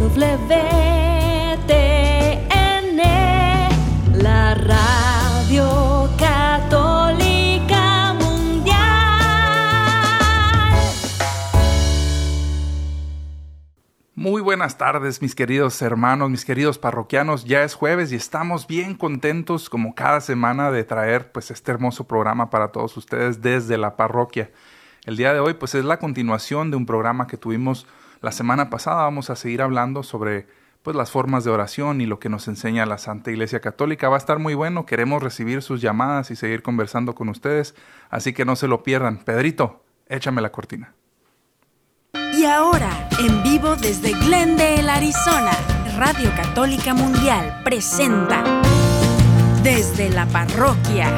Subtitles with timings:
[0.00, 0.16] WTN,
[4.14, 8.78] la radio católica mundial.
[14.14, 17.44] Muy buenas tardes, mis queridos hermanos, mis queridos parroquianos.
[17.44, 22.08] Ya es jueves y estamos bien contentos, como cada semana, de traer pues este hermoso
[22.08, 24.50] programa para todos ustedes desde la parroquia.
[25.04, 27.86] El día de hoy, pues es la continuación de un programa que tuvimos
[28.20, 29.02] la semana pasada.
[29.02, 30.46] Vamos a seguir hablando sobre
[30.82, 34.08] pues las formas de oración y lo que nos enseña la Santa Iglesia Católica.
[34.08, 34.86] Va a estar muy bueno.
[34.86, 37.74] Queremos recibir sus llamadas y seguir conversando con ustedes,
[38.08, 39.18] así que no se lo pierdan.
[39.18, 40.94] Pedrito, échame la cortina.
[42.34, 45.52] Y ahora, en vivo desde Glendale, Arizona,
[45.98, 48.42] Radio Católica Mundial presenta
[49.62, 51.10] Desde la Parroquia.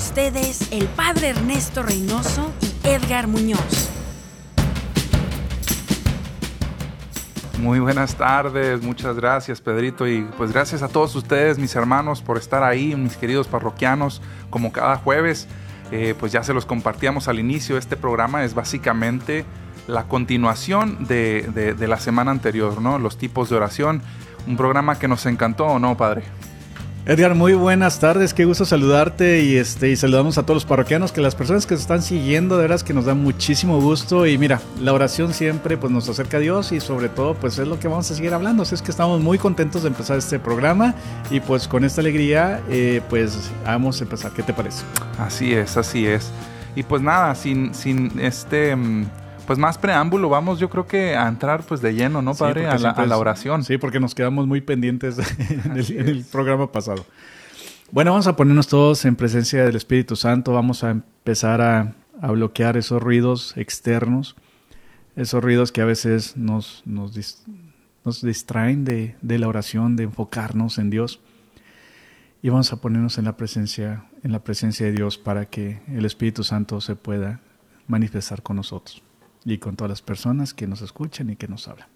[0.00, 3.90] Ustedes el Padre Ernesto Reynoso y Edgar Muñoz.
[7.58, 12.38] Muy buenas tardes, muchas gracias Pedrito y pues gracias a todos ustedes, mis hermanos, por
[12.38, 15.46] estar ahí, mis queridos parroquianos, como cada jueves,
[15.92, 19.44] eh, pues ya se los compartíamos al inicio, este programa es básicamente
[19.86, 22.98] la continuación de, de- de la semana anterior, ¿no?
[22.98, 24.00] Los tipos de oración,
[24.46, 26.22] un programa que nos encantó, ¿o no, Padre?
[27.06, 31.12] Edgar, muy buenas tardes, qué gusto saludarte y este y saludamos a todos los parroquianos,
[31.12, 34.36] que las personas que se están siguiendo, de veras que nos da muchísimo gusto y
[34.36, 37.80] mira, la oración siempre pues nos acerca a Dios y sobre todo pues es lo
[37.80, 40.94] que vamos a seguir hablando, así es que estamos muy contentos de empezar este programa
[41.30, 44.84] y pues con esta alegría eh, pues vamos a empezar, ¿qué te parece?
[45.18, 46.30] Así es, así es.
[46.76, 49.06] Y pues nada, sin, sin este, mm,
[49.50, 52.60] pues más preámbulo, vamos yo creo que a entrar pues de lleno, ¿no, Sí, Padre?
[52.62, 53.64] porque a, la, siempre a la es- oración.
[53.64, 55.18] Sí, porque nos quedamos muy pendientes
[55.64, 56.26] en el, en el es.
[56.28, 57.04] programa pasado.
[57.90, 60.52] Bueno, vamos a ponernos todos en presencia del Espíritu Santo.
[60.52, 64.36] Vamos a empezar a, a bloquear esos ruidos externos,
[65.16, 67.42] esos ruidos que a veces nos, nos, dis-
[68.04, 71.18] nos distraen de, de la oración, de enfocarnos en Dios.
[72.40, 76.04] Y vamos a ponernos en la presencia, en la presencia de Dios para que el
[76.04, 77.40] Espíritu Santo se pueda
[77.88, 79.02] manifestar con nosotros
[79.44, 81.88] y con todas las personas que nos escuchan y que nos hablan.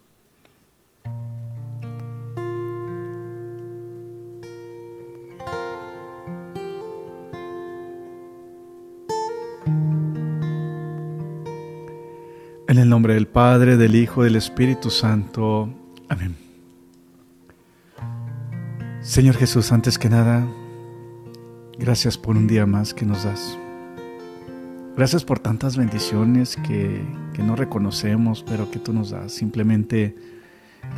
[12.66, 15.68] En el nombre del Padre, del Hijo, del Espíritu Santo.
[16.08, 16.34] Amén.
[19.00, 20.44] Señor Jesús, antes que nada,
[21.78, 23.58] gracias por un día más que nos das.
[24.96, 29.32] Gracias por tantas bendiciones que, que no reconocemos, pero que tú nos das.
[29.32, 30.14] Simplemente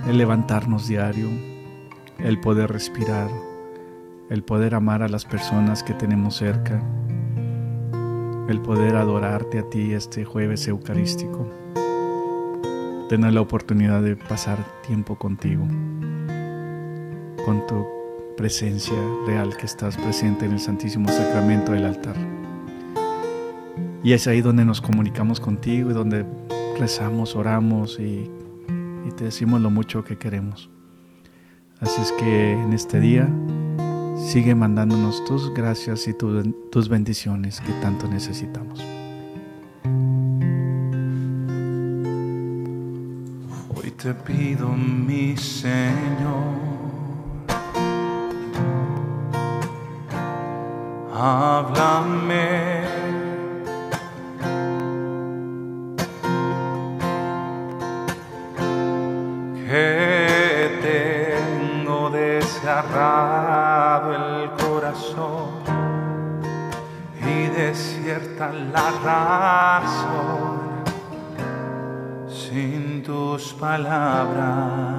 [0.07, 1.29] el levantarnos diario,
[2.19, 3.31] el poder respirar,
[4.29, 6.83] el poder amar a las personas que tenemos cerca,
[8.49, 11.49] el poder adorarte a ti este jueves eucarístico,
[13.09, 15.65] tener la oportunidad de pasar tiempo contigo,
[17.45, 17.87] con tu
[18.37, 22.46] presencia real que estás presente en el Santísimo Sacramento del altar.
[24.06, 26.25] Y es ahí donde nos comunicamos contigo y donde
[26.78, 28.31] rezamos, oramos y,
[29.17, 30.71] te decimos lo mucho que queremos.
[31.81, 33.28] Así es que en este día
[34.17, 38.78] sigue mandándonos tus gracias y tu- tus bendiciones que tanto necesitamos.
[43.75, 46.55] Hoy te pido, mi Señor,
[51.12, 52.66] háblame.
[62.97, 65.61] El corazón
[67.21, 70.57] y desierta la razón
[72.29, 74.96] sin tus palabras.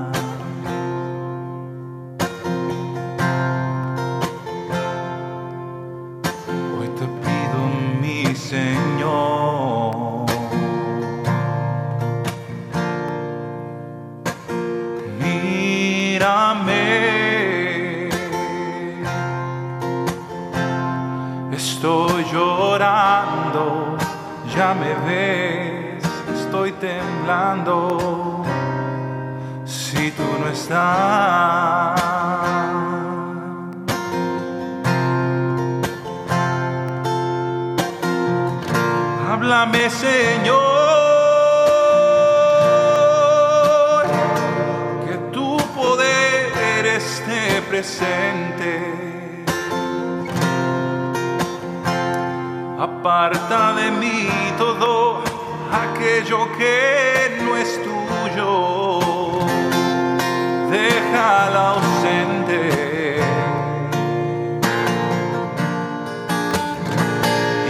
[61.38, 63.19] Déjala ausente.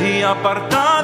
[0.02, 0.97] Y aparta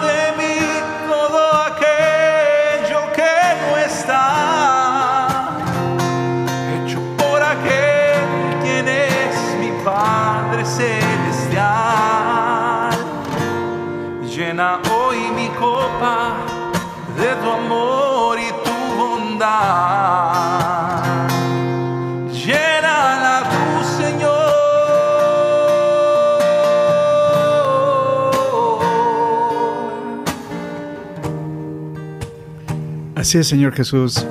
[33.41, 34.27] Señor Jesús.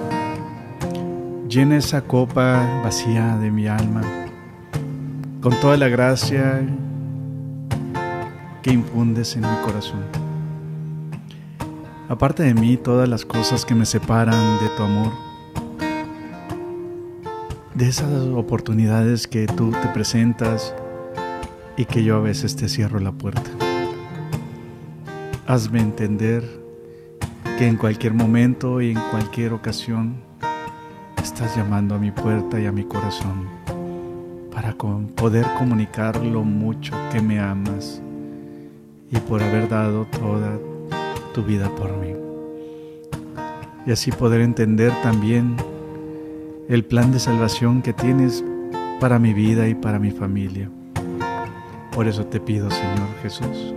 [1.49, 4.03] Llena esa copa vacía de mi alma
[5.41, 6.63] con toda la gracia
[8.63, 10.03] que infundes en mi corazón.
[12.09, 15.13] Aparte de mí, todas las cosas que me separan de tu amor,
[17.75, 20.73] de esas oportunidades que tú te presentas
[21.77, 23.51] y que yo a veces te cierro la puerta.
[25.49, 26.62] Hazme entender
[27.63, 30.17] que en cualquier momento y en cualquier ocasión
[31.23, 33.49] estás llamando a mi puerta y a mi corazón
[34.53, 38.03] para poder comunicar lo mucho que me amas
[39.13, 40.59] y por haber dado toda
[41.33, 42.17] tu vida por mí.
[43.87, 45.55] Y así poder entender también
[46.69, 48.43] el plan de salvación que tienes
[48.99, 50.69] para mi vida y para mi familia.
[51.93, 53.73] Por eso te pido, Señor Jesús,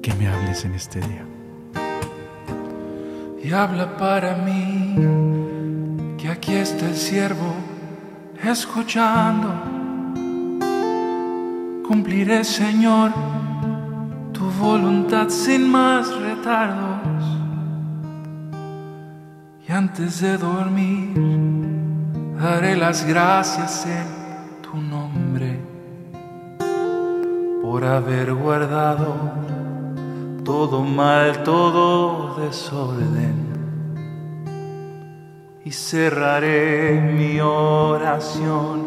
[0.00, 1.26] que me hables en este día.
[3.42, 4.94] Y habla para mí,
[6.16, 7.54] que aquí está el siervo
[8.42, 9.48] escuchando.
[11.86, 13.12] Cumpliré, Señor,
[14.32, 17.24] tu voluntad sin más retardos.
[19.66, 21.14] Y antes de dormir,
[22.40, 25.60] daré las gracias en tu nombre
[27.62, 29.47] por haber guardado
[30.48, 33.36] todo mal, todo desorden.
[35.62, 38.78] Y cerraré mi oración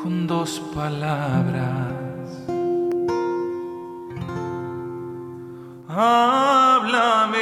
[0.00, 1.92] con dos palabras.
[5.88, 7.40] Háblame,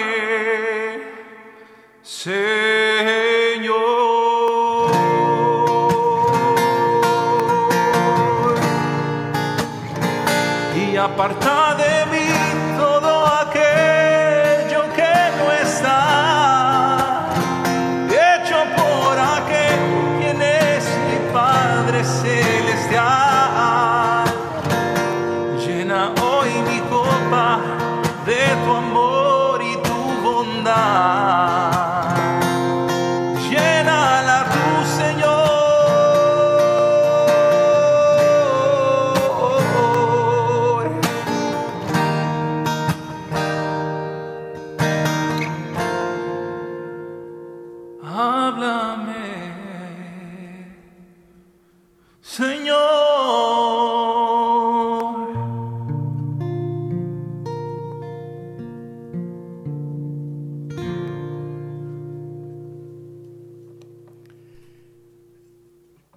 [2.02, 2.83] Señor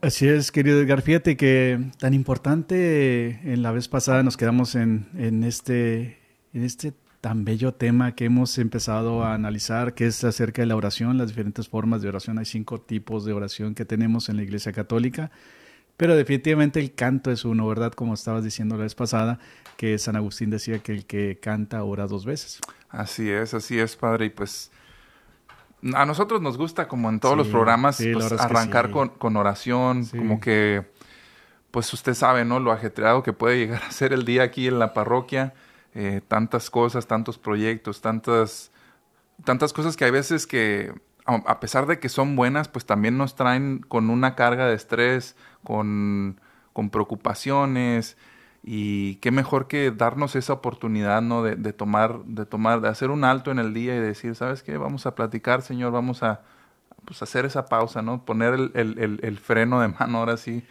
[0.02, 1.02] Así es, querido Edgar.
[1.02, 6.20] Fíjate que tan importante en la vez pasada nos quedamos en, en este,
[6.54, 10.76] en este tan bello tema que hemos empezado a analizar, que es acerca de la
[10.76, 12.38] oración, las diferentes formas de oración.
[12.38, 15.32] Hay cinco tipos de oración que tenemos en la Iglesia Católica,
[15.98, 17.92] pero definitivamente el canto es uno, ¿verdad?
[17.92, 19.40] Como estabas diciendo la vez pasada,
[19.78, 22.60] que San Agustín decía que el que canta ora dos veces.
[22.90, 24.28] Así es, así es, padre.
[24.28, 24.72] Y pues
[25.94, 28.92] a nosotros nos gusta, como en todos Sí, los programas, sí, pues, arrancar sí.
[28.92, 30.86] con, con oración, como que,
[31.72, 32.60] pues usted sabe, ¿no?
[32.60, 35.54] Lo ajetreado que puede llegar a ser el día aquí en la parroquia.
[35.94, 38.72] eh, tantas cosas, tantos proyectos, tantas,
[39.44, 40.94] tantas cosas que hay veces que,
[41.26, 44.76] a a pesar de que son buenas, pues también nos traen con una carga de
[44.76, 46.40] estrés, con,
[46.74, 48.18] con preocupaciones.
[48.64, 51.44] Y qué mejor que darnos esa oportunidad, ¿no?
[51.44, 54.64] De, de tomar, de tomar, de hacer un alto en el día y decir, ¿sabes
[54.64, 54.78] qué?
[54.78, 56.42] Vamos a platicar, Señor, vamos a
[57.06, 58.26] pues, hacer esa pausa, ¿no?
[58.26, 60.64] Poner el, el- el- el freno de mano ahora sí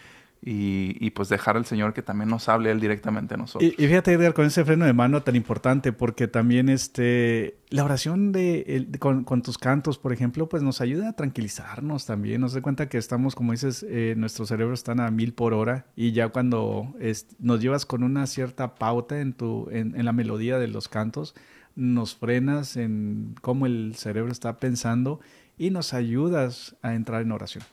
[0.49, 3.73] y, pues dejar al Señor que también nos hable Él directamente a nosotros.
[3.77, 8.31] Y, fíjate, Edgar, con ese freno de mano tan importante, porque también este, la oración
[8.31, 12.41] de, con, tus cantos, por ejemplo, pues nos ayuda a tranquilizarnos también.
[12.41, 15.87] Nos da cuenta que estamos, como dices, eh, nuestros cerebros están a mil por hora
[15.97, 16.95] y ya cuando
[17.41, 21.35] nos llevas con una cierta pauta en, tu, en, en la melodía de los cantos,
[21.75, 25.19] nos frenas en cómo el cerebro está pensando
[25.59, 27.65] y nos ayudas a entrar en oración.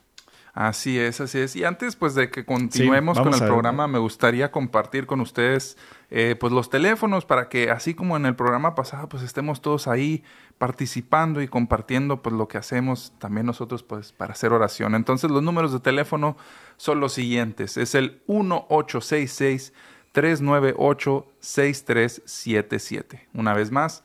[0.53, 1.55] Así es, así es.
[1.55, 5.77] Y antes pues de que continuemos con el programa, me gustaría compartir con ustedes
[6.11, 9.87] eh, pues los teléfonos para que así como en el programa pasado pues estemos todos
[9.87, 10.23] ahí
[10.59, 14.93] participando y compartiendo pues lo que hacemos también nosotros pues para hacer oración.
[14.93, 16.37] Entonces los números de teléfono
[16.77, 17.75] son los siguientes.
[17.75, 19.73] Es el 1866
[20.11, 23.27] 398 6377.
[23.33, 24.03] Una vez más,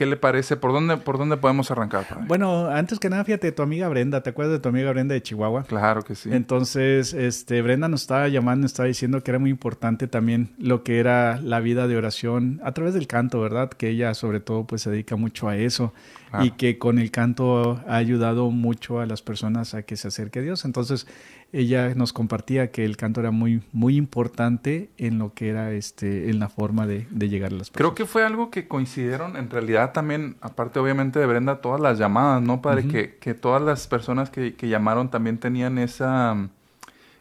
[0.00, 0.56] ¿Qué le parece?
[0.56, 2.06] ¿Por dónde, por dónde podemos arrancar?
[2.26, 5.20] Bueno, antes que nada, fíjate, tu amiga Brenda, ¿te acuerdas de tu amiga Brenda de
[5.20, 5.64] Chihuahua?
[5.64, 6.30] Claro que sí.
[6.32, 10.84] Entonces, este, Brenda nos estaba llamando, nos estaba diciendo que era muy importante también lo
[10.84, 13.68] que era la vida de oración a través del canto, ¿verdad?
[13.68, 15.92] Que ella sobre todo pues se dedica mucho a eso
[16.40, 20.38] y que con el canto ha ayudado mucho a las personas a que se acerque
[20.38, 20.64] a Dios.
[20.64, 21.06] Entonces,
[21.52, 26.30] ella nos compartía que el canto era muy, muy importante en lo que era este,
[26.30, 27.74] en la forma de, llegar a las personas.
[27.74, 31.98] Creo que fue algo que coincidieron en realidad también, aparte obviamente de Brenda, todas las
[31.98, 32.86] llamadas, ¿no, padre?
[32.86, 36.48] que, que todas las personas que, que llamaron también tenían esa,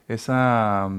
[0.08, 0.90] esa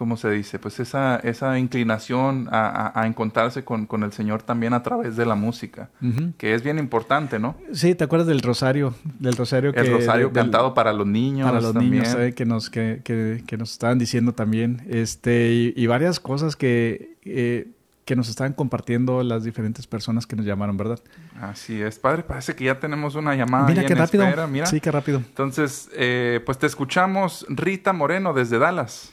[0.00, 0.58] ¿cómo se dice?
[0.58, 5.90] Pues esa, esa inclinación a, encontrarse con, el Señor también a través de la música,
[6.38, 7.54] que es bien importante, ¿no?
[7.74, 8.94] Sí, ¿te acuerdas del rosario?
[9.18, 9.80] Del rosario que...
[9.80, 13.98] El rosario cantado para los niños Para los niños, Que nos, que, que, nos estaban
[13.98, 17.18] diciendo también, este, y, varias cosas que...
[17.26, 17.68] Eh,
[18.06, 20.98] que nos estaban compartiendo las diferentes personas que nos llamaron, ¿verdad?
[21.40, 22.22] Así es, padre.
[22.24, 23.68] Parece que ya tenemos una llamada.
[23.68, 24.24] Mira qué rápido.
[24.48, 24.66] Mira.
[24.66, 25.18] Sí, qué rápido.
[25.18, 29.12] Entonces, eh, pues te escuchamos, Rita Moreno, desde Dallas.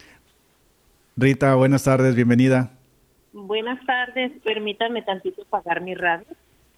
[1.18, 2.70] Rita, buenas tardes, bienvenida.
[3.34, 6.28] Buenas tardes, permítanme tantito pagar mi radio.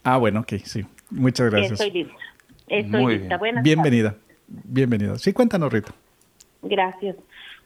[0.03, 0.85] Ah, bueno, ok, sí.
[1.09, 1.73] Muchas gracias.
[1.73, 2.15] Estoy lista.
[2.69, 3.37] Estoy lista.
[3.37, 4.15] Buenas bienvenida.
[4.47, 5.17] Bienvenida.
[5.17, 5.93] Sí, cuéntanos, Rita.
[6.61, 7.17] Gracias.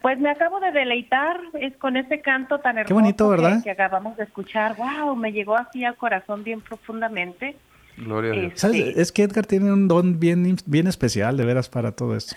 [0.02, 3.64] Pues me acabo de deleitar es con ese canto tan hermoso Qué bonito, ¿verdad?
[3.64, 4.76] Que, acabamos de escuchar.
[4.76, 7.56] Wow, me llegó así al corazón bien profundamente.
[7.98, 8.64] Gloria a Dios.
[8.64, 12.36] Este es que Edgar tiene un don bien, bien especial, de veras, para todo esto.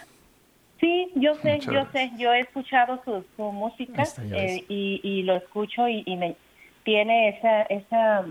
[0.80, 6.04] Sí, yo sé, yo sé, yo he escuchado su, música eh, y, lo escucho y,
[6.16, 6.36] me
[6.84, 8.26] tiene esa, esa,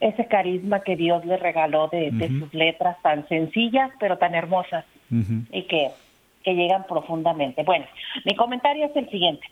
[0.00, 5.62] ese carisma que Dios le regaló de, sus letras tan sencillas pero tan hermosas y
[5.62, 5.90] que,
[6.44, 7.62] que llegan profundamente.
[7.62, 7.86] Bueno,
[8.24, 9.46] mi comentario es el siguiente.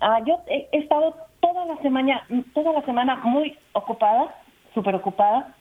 [0.00, 4.34] Ah, yo he, estado toda la semana, toda la semana muy ocupada,
[4.74, 5.55] súper ocupada,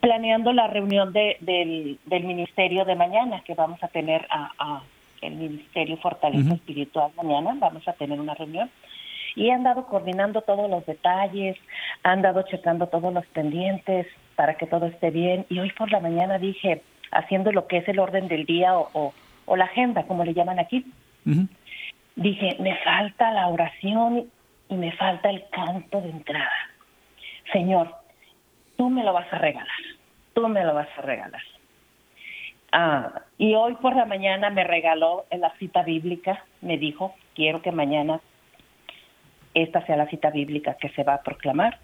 [0.00, 4.82] planeando la reunión de, del, del, ministerio de mañana que vamos a tener a,
[5.20, 8.70] el ministerio Fortaleza Espiritual mañana vamos a tener una reunión.
[9.36, 14.66] Y he andado coordinando todos los detalles, he andado checando todos los pendientes para que
[14.66, 15.46] todo esté bien.
[15.50, 19.12] Y hoy por la mañana dije haciendo lo que es el orden del día o,
[19.46, 20.84] o, la agenda como le llaman aquí
[22.16, 24.30] dije me falta la oración
[24.68, 26.70] y me falta el canto de entrada.
[27.52, 27.94] Señor
[28.76, 29.68] tú me lo vas a regalar,
[30.34, 31.42] tú me lo vas a regalar.
[32.72, 37.62] Ah, y hoy por la mañana me regaló en la cita bíblica, me dijo, quiero
[37.62, 38.20] que mañana
[39.54, 41.80] esta sea la cita bíblica que se va a proclamar.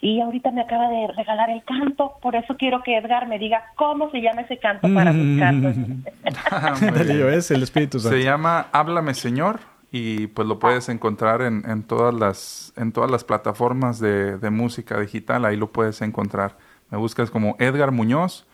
[0.00, 3.72] Y ahorita me acaba de regalar el canto, por eso quiero que Edgar me diga
[3.76, 5.70] cómo se llama ese canto para buscarlo.
[7.30, 8.16] es el Espíritu Santo.
[8.16, 9.60] Se llama Háblame Señor
[9.90, 14.50] y pues lo puedes encontrar en, en, todas las en todas las plataformas de, de,
[14.50, 16.56] música digital ahí lo puedes encontrar
[16.94, 18.46] me buscas como Edgar Muñoz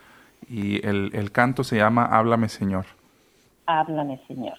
[0.49, 2.87] y el, el canto se llama Háblame Señor.
[3.67, 4.57] Háblame Señor.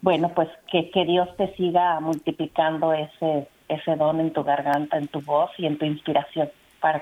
[0.00, 5.06] Bueno, pues que, que Dios te siga multiplicando ese, ese don en tu garganta, en
[5.06, 6.50] tu voz y en tu inspiración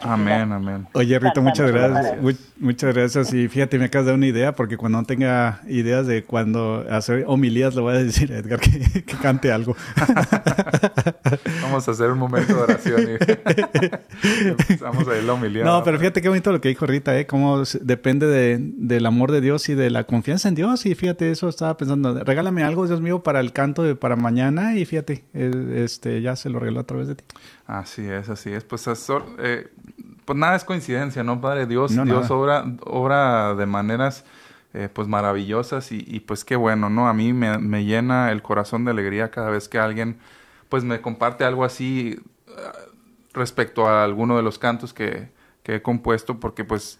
[0.02, 0.86] amén, amén.
[0.92, 2.18] Oye, Rito, muchas gracias.
[2.58, 3.34] muchas gracias.
[3.34, 6.84] Y fíjate, me acabas de dar una idea, porque cuando no tenga ideas de cuando
[6.90, 9.76] hacer homilías, le voy a decir a Edgar que, cante algo.
[11.62, 15.64] Vamos a hacer un momento de oración y vamos a ir la homilía.
[15.64, 17.26] No, pero fíjate qué bonito lo que dijo Rita, ¿eh?
[17.26, 20.86] Cómo depende de, del amor de Dios y de la confianza en Dios.
[20.86, 22.24] Y fíjate, eso estaba pensando.
[22.24, 24.76] Regálame algo, Dios mío, para el canto de para mañana.
[24.76, 27.24] Y fíjate, eh, este ya se lo regaló a través de ti.
[27.70, 28.64] Así es, así es.
[28.64, 28.84] Pues,
[29.38, 29.72] eh,
[30.24, 31.66] pues nada es coincidencia, ¿no, Padre?
[31.66, 34.24] Dios, Dios obra, obra de maneras
[34.74, 37.08] eh, pues maravillosas y, pues qué bueno, ¿no?
[37.08, 40.18] A mí me, llena el corazón de alegría cada vez que alguien
[40.68, 42.52] pues me comparte algo así eh,
[43.34, 45.30] respecto a alguno de los cantos que,
[45.62, 46.98] que he compuesto porque pues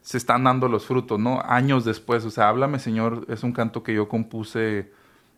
[0.00, 1.42] se están dando los frutos, ¿no?
[1.44, 4.92] Años después, o sea, Háblame Señor es un canto que yo compuse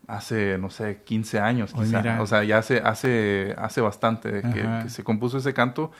[0.07, 2.21] hace, no sé, 15 años quizá.
[2.21, 5.91] o sea, ya hace, hace, hace bastante que, se compuso ese canto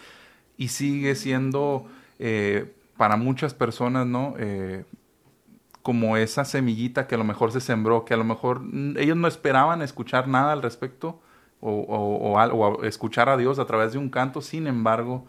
[0.57, 1.87] y sigue siendo
[2.19, 4.35] eh, para muchas personas, ¿no?
[4.39, 4.85] Eh,
[5.83, 8.63] como esa semillita que a lo mejor se sembró, que a lo mejor
[8.97, 11.21] ellos no esperaban escuchar nada al respecto
[11.61, 15.27] o, o, o, escuchar a Dios a través de un canto, sin embargo,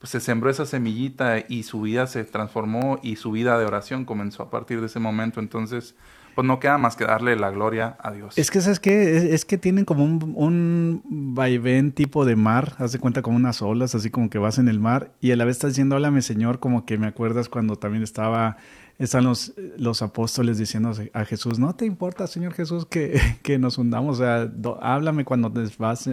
[0.00, 4.04] pues se sembró esa semillita y su vida se transformó y su vida de oración
[4.04, 5.38] comenzó a partir de ese momento.
[5.38, 5.94] Entonces,
[6.34, 8.38] pues no queda más que darle la gloria a Dios.
[8.38, 9.34] Es que, ¿sabes qué?
[9.34, 13.62] Es, que tienen como un, un, vaivén tipo de mar, haz de cuenta como unas
[13.62, 16.22] olas, así como que vas en el mar, y a la vez estás diciendo, háblame
[16.22, 18.56] Señor, como que me acuerdas cuando también estaba,
[18.98, 23.76] están los, los apóstoles diciendo a Jesús, no te importa, Señor Jesús, que, que nos
[23.78, 25.52] hundamos, o sea, háblame cuando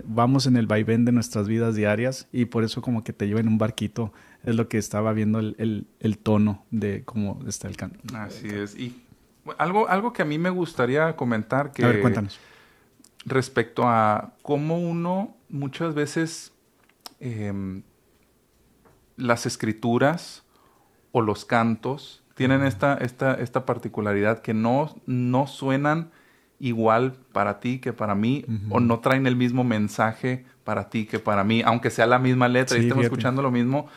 [0.05, 3.39] vamos en el vaivén de nuestras vidas diarias, y por eso como que te lleva
[3.39, 4.11] en un barquito,
[4.43, 7.99] es lo que estaba viendo el, el, el tono de cómo está el canto.
[8.15, 9.03] Así es, y
[9.58, 11.84] algo, algo que a mí me gustaría comentar que...
[11.84, 12.39] A ver, cuéntanos.
[13.25, 16.53] Respecto a cómo uno muchas veces
[17.20, 17.84] em,
[19.18, 20.44] las escrituras
[21.12, 26.12] o los cantos tienen esta, esta, esta particularidad que no, no suenan
[26.60, 31.20] igual para ti que para mí o no traen el mismo mensaje para ti que
[31.20, 33.88] para mí, aunque sea la misma letra y estemos escuchando lo mismo,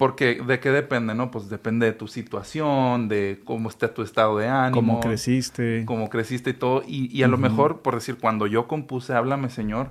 [0.00, 1.30] porque de qué depende, ¿no?
[1.30, 4.94] Pues depende de tu situación, de cómo está tu estado de ánimo.
[4.94, 5.84] Cómo creciste.
[5.84, 6.82] Cómo creciste y todo.
[6.86, 9.90] Y, a lo mejor, por decir, cuando yo compuse Háblame Señor,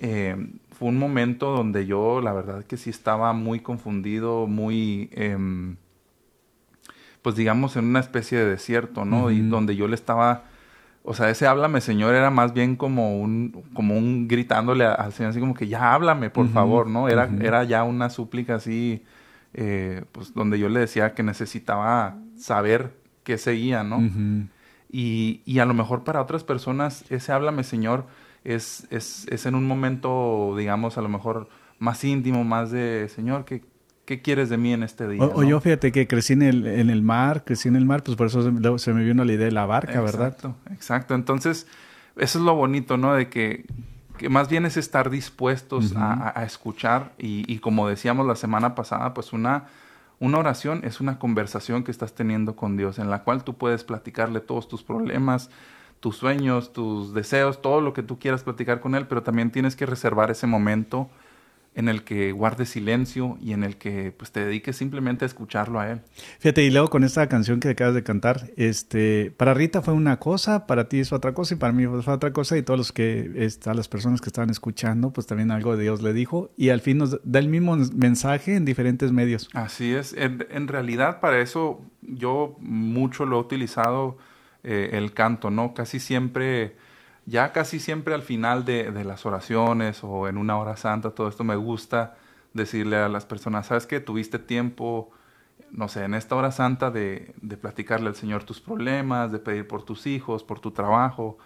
[0.00, 0.34] eh,
[0.70, 5.76] fue un momento donde yo, la verdad que sí estaba muy confundido, muy, em,
[7.20, 9.30] pues digamos, en una especie de desierto, ¿no?
[9.30, 10.44] Y donde yo le estaba...
[11.02, 15.32] O sea, ese háblame, Señor, era más bien como un, como un gritándole al Señor,
[15.32, 17.10] así como que ya háblame, por favor, ¿no?
[17.10, 19.04] Era, era ya una súplica así,
[19.54, 24.00] eh, pues donde yo le decía que necesitaba saber qué seguía, ¿no?
[24.90, 28.06] y, y, a lo mejor para otras personas ese háblame Señor
[28.44, 33.44] es, es, es, en un momento, digamos, a lo mejor más íntimo, más de Señor,
[33.44, 33.62] ¿qué,
[34.04, 35.22] qué quieres de mí en este día?
[35.22, 38.16] O, yo fíjate que crecí en el, en el mar, crecí en el mar, pues
[38.16, 40.28] por eso se, se me vino la idea de la barca, ¿verdad?
[40.28, 41.14] Exacto, exacto.
[41.14, 41.66] Entonces,
[42.16, 43.14] eso es lo bonito, ¿no?
[43.14, 43.64] De que
[44.16, 49.32] que más bien es estar dispuestos a, escuchar y, como decíamos la semana pasada, pues
[49.32, 49.64] una,
[50.20, 53.84] una oración es una conversación que estás teniendo con Dios en la cual tú puedes
[53.84, 55.50] platicarle todos tus problemas,
[56.00, 59.74] tus sueños, tus deseos, todo lo que tú quieras platicar con Él, pero también tienes
[59.74, 61.08] que reservar ese momento
[61.74, 65.80] en el que guardes silencio y en el que pues te dediques simplemente a escucharlo
[65.80, 66.00] a él.
[66.38, 70.18] Fíjate, y luego con esta canción que acabas de cantar, este, para Rita fue una
[70.18, 72.92] cosa, para ti es otra cosa y para mí fue otra cosa y todos los
[72.92, 76.68] que está, las personas que estaban escuchando, pues también algo de Dios le dijo y
[76.68, 79.48] al fin nos da el mismo mensaje en diferentes medios.
[79.52, 84.16] Así es, en, en realidad para eso yo mucho lo he utilizado
[84.62, 85.74] eh, el canto, ¿no?
[85.74, 86.76] Casi siempre
[87.26, 91.44] ya casi siempre al final de, las oraciones o en una hora santa, todo esto
[91.44, 92.16] me gusta
[92.52, 95.10] decirle a las personas, ¿sabes que Tuviste tiempo,
[95.70, 99.66] no sé, en esta hora santa de, de platicarle al Señor tus problemas, de pedir
[99.66, 101.38] por tus hijos, por tu trabajo,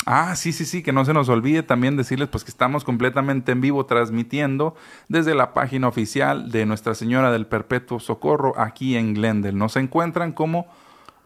[0.04, 3.50] Ah, sí, sí, sí, que no se nos olvide también decirles pues que estamos completamente
[3.50, 4.76] en vivo transmitiendo
[5.08, 9.56] desde la página oficial de Nuestra Señora del Perpetuo Socorro aquí en Glendale.
[9.56, 10.68] Nos encuentran como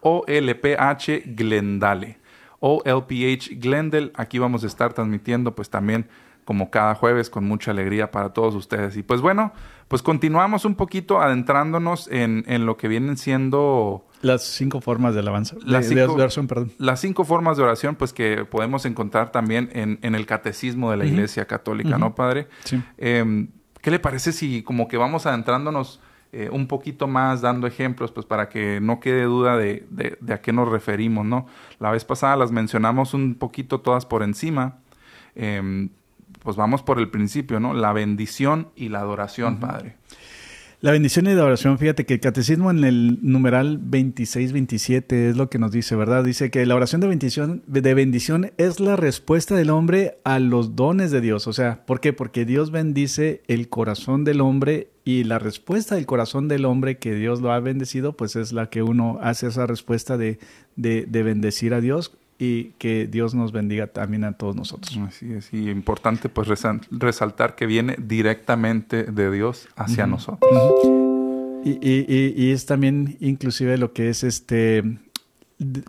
[0.00, 2.19] OLPH Glendale
[2.60, 4.12] o LPH Glendale.
[4.14, 6.06] Aquí vamos a estar transmitiendo pues también
[6.44, 8.96] como cada jueves con mucha alegría para todos ustedes.
[8.96, 9.52] Y pues bueno,
[9.88, 14.06] pues continuamos un poquito adentrándonos en, en lo que vienen siendo...
[14.22, 15.56] Las cinco formas de alabanza.
[15.64, 16.72] Las cinco, de oración, perdón.
[16.78, 20.96] Las cinco formas de oración, pues que podemos encontrar también en, en el catecismo de
[20.96, 22.48] la Iglesia Católica, ¿no, Padre?
[22.64, 22.82] Sí.
[22.98, 23.48] Em,
[23.80, 26.00] ¿Qué le parece si como que vamos adentrándonos
[26.32, 30.40] eh, un poquito más dando ejemplos, pues para que no quede duda de, de, a
[30.40, 31.46] qué nos referimos, ¿no?
[31.78, 34.78] La vez pasada las mencionamos un poquito todas por encima.
[35.34, 35.90] Em,
[36.42, 37.74] pues vamos por el principio, ¿no?
[37.74, 39.96] La bendición y la adoración, Padre.
[40.82, 45.50] La bendición y la oración, fíjate que el catecismo en el numeral 26-27 es lo
[45.50, 46.24] que nos dice, ¿verdad?
[46.24, 50.76] Dice que la oración de bendición, de bendición es la respuesta del hombre a los
[50.76, 51.46] dones de Dios.
[51.48, 52.14] O sea, ¿por qué?
[52.14, 57.14] Porque Dios bendice el corazón del hombre y la respuesta del corazón del hombre que
[57.14, 60.38] Dios lo ha bendecido, pues es la que uno hace esa respuesta de,
[60.76, 64.96] de, de bendecir a Dios y que Dios nos bendiga también a todos nosotros.
[65.06, 66.48] Así es, y importante pues
[66.90, 70.50] resaltar que viene directamente de Dios hacia nosotros.
[71.64, 74.82] y, y, y, es también inclusive lo que es este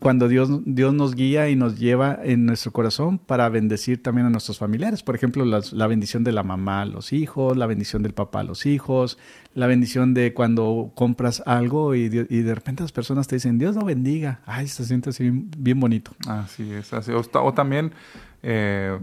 [0.02, 4.30] cuando Dios, Dios nos guía y nos lleva en nuestro corazón para bendecir también a
[4.30, 5.02] nuestros familiares.
[5.02, 8.44] Por ejemplo, la bendición de la mamá a los hijos, la bendición del papá a
[8.44, 9.18] los hijos,
[9.54, 13.86] la bendición de cuando compras algo y, de repente las personas te dicen, Dios lo
[13.86, 14.42] bendiga.
[14.46, 16.12] Ay, se siente así bien bonito.
[16.28, 17.14] Así es, así.
[17.14, 17.94] O, también,
[18.44, 19.00] eh,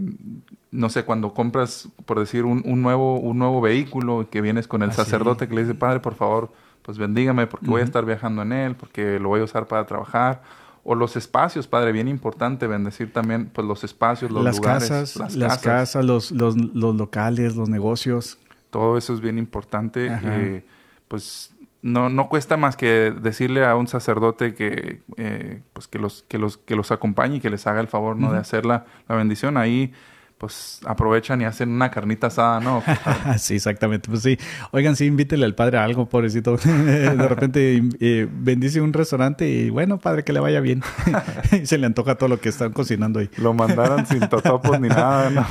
[0.69, 4.91] no sé, cuando compras, por decir, un, nuevo, un nuevo vehículo que vienes con el
[4.91, 6.51] sacerdote que le dice, Padre, por favor,
[6.89, 9.85] pues bendígame porque voy a estar viajando en él, porque lo voy a usar para
[9.85, 10.41] trabajar.
[10.83, 14.89] O los espacios, Padre, bien importante bendecir también pues los espacios, los las lugares.
[14.89, 18.39] Casas, las, casas, los, los, los, locales, los negocios.
[18.71, 20.07] Todo eso es bien importante.
[20.09, 20.65] Eh,
[21.07, 26.23] pues no, no cuesta más que decirle a un sacerdote que, eh, pues que, los,
[26.27, 28.31] que, los, que los acompañe y que les haga el favor ¿no?
[28.33, 29.57] de hacer la, la bendición.
[29.57, 29.93] Ahí
[30.39, 32.81] pues aprovechan y hacen una carnita asada, ¿no?
[33.37, 34.09] sí, exactamente.
[34.09, 34.37] Pues sí.
[34.71, 36.55] Oigan, sí, invítele al padre a algo, pobrecito.
[36.63, 40.81] de repente eh, bendice un restaurante y bueno, padre, que le vaya bien.
[41.51, 43.29] y se le antoja todo lo que están cocinando ahí.
[43.35, 45.45] Lo mandaron sin totopos ni nada, ¿no?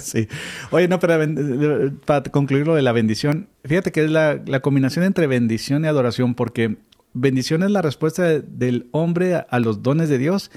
[0.00, 0.28] sí.
[0.70, 1.18] Oye, no, pero
[2.04, 5.88] para concluir lo de la bendición, fíjate que es la, la combinación entre bendición y
[5.88, 6.76] adoración, porque
[7.14, 10.52] bendición es la respuesta del hombre a los dones de Dios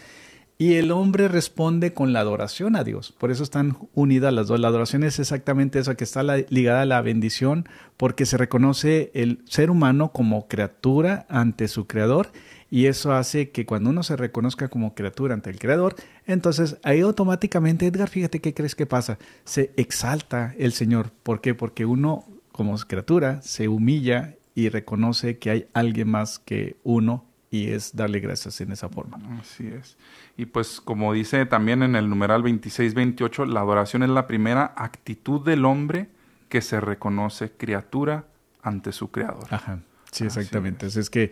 [0.63, 3.11] y el hombre responde con la adoración a Dios.
[3.11, 4.61] Por eso están unidas las dos.
[4.61, 9.41] La adoración es exactamente eso, que está ligada a la bendición, porque se reconoce el
[9.43, 12.31] ser humano como criatura ante su creador.
[12.71, 17.01] Y eso hace que cuando uno se reconozca como criatura ante el creador, entonces ahí
[17.01, 19.17] automáticamente, Edgar, fíjate qué crees que pasa.
[19.43, 21.11] Se exalta el Señor.
[21.23, 21.55] ¿Por qué?
[21.55, 22.23] Porque uno
[22.53, 28.19] como criatura se humilla y reconoce que hay alguien más que uno y es darle
[28.19, 29.19] gracias en esa forma.
[29.39, 29.95] Así es.
[30.37, 35.45] Y pues como dice también en el numeral 26-28, la adoración es la primera actitud
[35.45, 36.09] del hombre
[36.49, 38.25] que se reconoce criatura
[38.63, 39.45] ante su creador.
[39.51, 39.81] Ajá.
[40.11, 40.87] Sí, exactamente.
[40.87, 41.11] Es.
[41.11, 41.31] que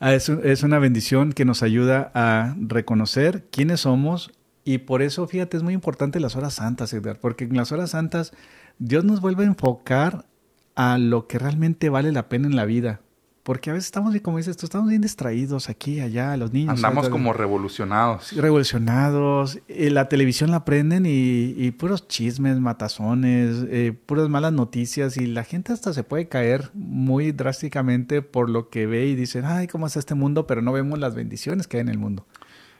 [0.00, 4.32] ah, es una bendición que nos ayuda a reconocer quiénes somos
[4.64, 7.90] y por eso, fíjate, es muy importante las horas santas, Edgar, porque en las horas
[7.90, 8.32] santas
[8.80, 10.26] Dios nos vuelve a enfocar
[10.74, 13.00] a lo que realmente vale la pena en la vida
[13.42, 16.74] porque a veces estamos, como dices tú, estamos bien distraídos aquí, allá, los niños.
[16.74, 18.32] Andamos como revolucionados.
[18.32, 19.58] Revolucionados.
[19.68, 25.44] Eh, la televisión la prenden y, puros chismes, matazones, eh, puras malas noticias y la
[25.44, 29.86] gente hasta se puede caer muy drásticamente por lo que ve y dicen, ay, ¿cómo
[29.86, 30.46] es este mundo?
[30.46, 32.26] Pero no vemos las bendiciones que hay en el mundo.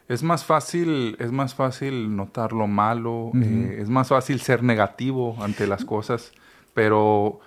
[0.09, 5.37] Es más fácil, es más fácil notar lo malo, eh, es más fácil ser negativo
[5.41, 6.33] ante las cosas,
[6.75, 7.41] pero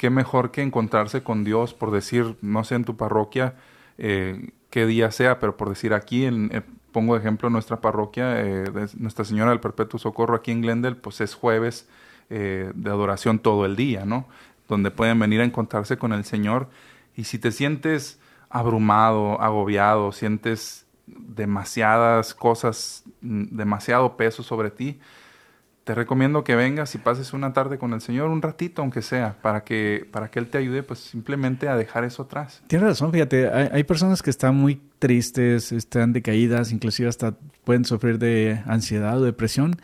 [0.00, 3.56] qué mejor que encontrarse con Dios, por decir, no sé en tu parroquia
[3.98, 8.40] eh, qué día sea, pero por decir aquí, en, eh, pongo de ejemplo nuestra parroquia,
[8.40, 8.64] eh,
[8.96, 11.86] Nuestra Señora del Perpetuo Socorro aquí en Glendale, pues es jueves
[12.30, 14.26] de adoración todo el día, ¿no?
[14.68, 16.70] Donde pueden venir a encontrarse con el Señor.
[17.14, 24.98] Y si te sientes abrumado, agobiado, sientes demasiadas cosas, mm, demasiado peso sobre ti,
[25.90, 29.34] te recomiendo que vengas y pases una tarde con el Señor, un ratito aunque sea,
[29.42, 32.62] para que, para que Él te ayude pues simplemente a dejar eso atrás.
[32.68, 38.20] Tienes razón, fíjate, hay, personas que están muy tristes, están decaídas, inclusive hasta pueden sufrir
[38.20, 39.80] de ansiedad o depresión,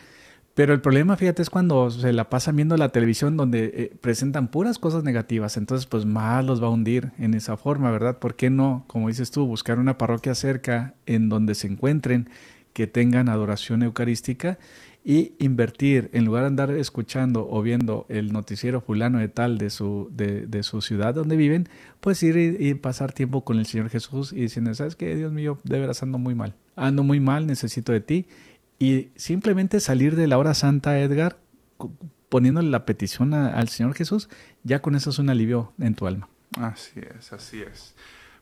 [0.55, 4.47] pero el problema, fíjate, es cuando se la pasan viendo la televisión donde eh, presentan
[4.47, 8.21] puras cosas negativas, entonces pues más los va a hundir en esa forma, ¿verdad?
[8.21, 12.31] ¿Por qué no, como dices tú, buscar una parroquia cerca en donde se encuentren,
[12.75, 14.59] que tengan adoración eucarística
[15.09, 19.71] y invertir, en lugar de andar escuchando o viendo el noticiero fulano de tal de
[19.71, 21.69] su, de, de su ciudad donde viven,
[22.01, 25.15] pues ir y, pasar tiempo con el Señor Jesús y diciendo, ¿sabes qué?
[25.15, 26.57] Dios mío, de veras ando muy mal.
[26.75, 28.27] Ando muy mal, necesito de ti.
[28.81, 31.39] Y simplemente salir de la hora santa, Edgar,
[32.29, 34.29] poniéndole la petición al Señor Jesús,
[34.65, 36.29] ya con eso es un alivio en tu alma.
[36.59, 37.95] Así es, así es.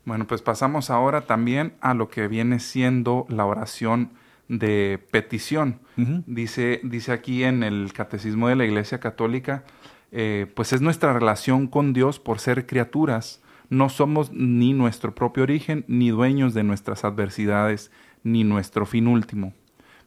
[0.07, 4.13] Bueno, pues pasamos ahora también a lo que viene siendo la oración
[4.49, 5.81] de petición.
[5.97, 9.65] dice, dice aquí en el Catecismo de la Iglesia Católica,
[10.13, 13.43] eh, pues es nuestra relación con Dios por ser criaturas.
[13.71, 17.91] No somos ni nuestro propio origen, ni dueños de nuestras adversidades,
[18.23, 19.53] ni nuestro fin último.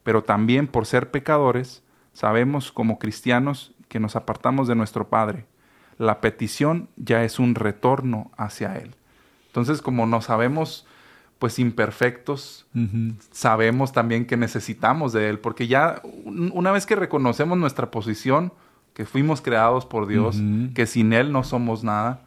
[0.03, 5.45] Pero también por ser pecadores, sabemos como cristianos que nos apartamos de nuestro Padre.
[5.97, 8.95] La petición ya es un retorno hacia Él.
[9.47, 10.85] Entonces, como no sabemos
[11.39, 12.65] pues imperfectos,
[13.31, 18.53] sabemos también que necesitamos de Él, porque ya una vez que reconocemos nuestra posición,
[18.93, 20.41] que fuimos creados por Dios,
[20.73, 22.25] que sin Él no somos nada,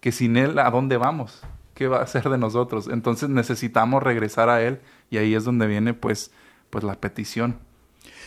[0.00, 1.42] que sin Él, ¿a dónde vamos?
[1.74, 2.88] ¿Qué va a hacer de nosotros?
[2.90, 6.30] Entonces necesitamos regresar a Él y ahí es donde viene pues,
[6.70, 7.56] pues la petición.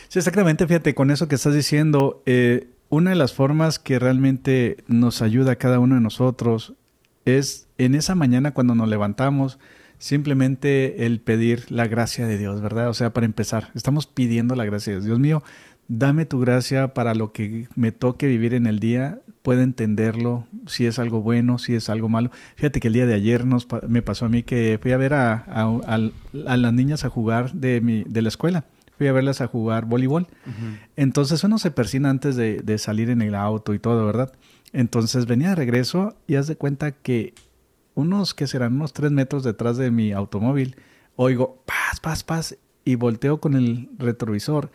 [0.08, 4.84] Sí, exactamente, fíjate, con eso que estás diciendo, eh, una de las formas que realmente
[4.86, 6.74] nos ayuda a cada uno de nosotros
[7.24, 9.58] es en esa mañana cuando nos levantamos,
[9.98, 12.88] simplemente el pedir la gracia de Dios, ¿verdad?
[12.88, 15.06] O sea, para empezar, estamos pidiendo la gracia de Dios.
[15.06, 15.42] Dios mío,
[15.88, 20.86] dame tu gracia para lo que me toque vivir en el día, pueda entenderlo, si
[20.86, 22.30] es algo bueno, si es algo malo.
[22.56, 25.14] Fíjate que el día de ayer nos, me pasó a mí que fui a ver
[25.14, 25.44] a,
[26.32, 28.64] las niñas a jugar de, mi, de la escuela.
[28.98, 30.26] Fui a verlas a jugar voleibol.
[30.96, 34.32] Entonces uno se persina antes de, de salir en el auto y todo, ¿verdad?
[34.72, 37.32] Entonces venía de regreso y haz de cuenta que
[37.98, 40.76] unos que serán unos tres metros detrás de mi automóvil,
[41.16, 44.70] oigo paz, paz, paz y volteo con el retrovisor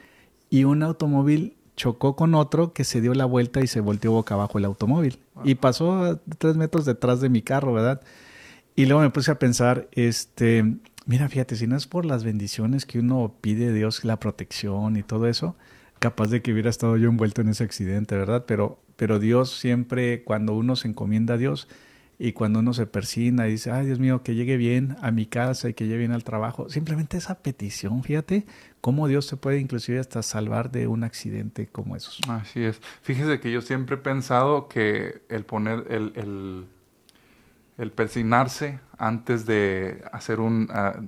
[0.50, 4.36] y un automóvil chocó con otro que se dio la vuelta y se volteó boca
[4.36, 8.02] abajo el automóvil y pasó tres metros detrás de mi carro, ¿verdad?
[8.76, 12.86] Y luego me puse a pensar, este, mira, fíjate, si no es por las bendiciones
[12.86, 15.56] que uno pide de Dios, la protección y todo eso,
[16.00, 18.44] capaz de que hubiera estado yo envuelto en ese accidente, ¿verdad?
[18.46, 21.70] Pero, pero Dios siempre, cuando uno se encomienda a Dios,
[22.20, 25.26] y cuando uno se persina y dice, ay Dios mío, que llegue bien a mi
[25.26, 28.46] casa y que llegue bien al trabajo, simplemente esa petición, fíjate
[28.82, 32.20] cómo Dios se puede inclusive hasta salvar de un accidente como esos.
[32.28, 32.82] Así es.
[33.02, 36.66] Fíjese que yo siempre he pensado que el poner, el, el,
[37.78, 41.00] el persignarse antes de hacer un ah,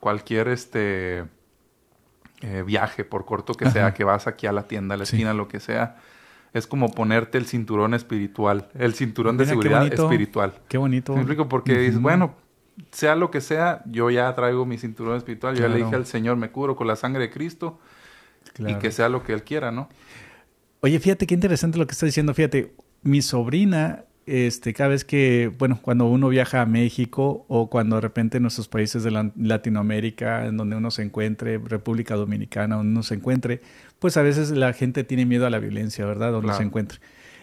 [0.00, 1.24] cualquier este
[2.42, 5.34] eh, viaje, por corto que sea, que vas aquí a la tienda, a la esquina,
[5.34, 5.96] lo que sea,
[6.52, 10.54] es como ponerte el cinturón espiritual, el cinturón de seguridad espiritual.
[10.68, 11.12] Qué bonito.
[11.14, 12.34] Me explico porque dices, bueno,
[12.90, 16.06] sea lo que sea, yo ya traigo mi cinturón espiritual, yo ya le dije al
[16.06, 17.78] Señor, me cubro con la sangre de Cristo
[18.58, 19.88] y que sea lo que Él quiera, ¿no?
[20.80, 25.52] Oye, fíjate qué interesante lo que estás diciendo, fíjate, mi sobrina este, cada vez que,
[25.58, 30.46] bueno, cuando uno viaja a México o cuando de repente en nuestros países de Latinoamérica,
[30.46, 33.60] en donde uno se encuentre, República Dominicana, donde uno se encuentre,
[33.98, 36.30] pues a veces la gente tiene miedo a la violencia, ¿verdad?
[36.30, 37.00] Donde se encuentre.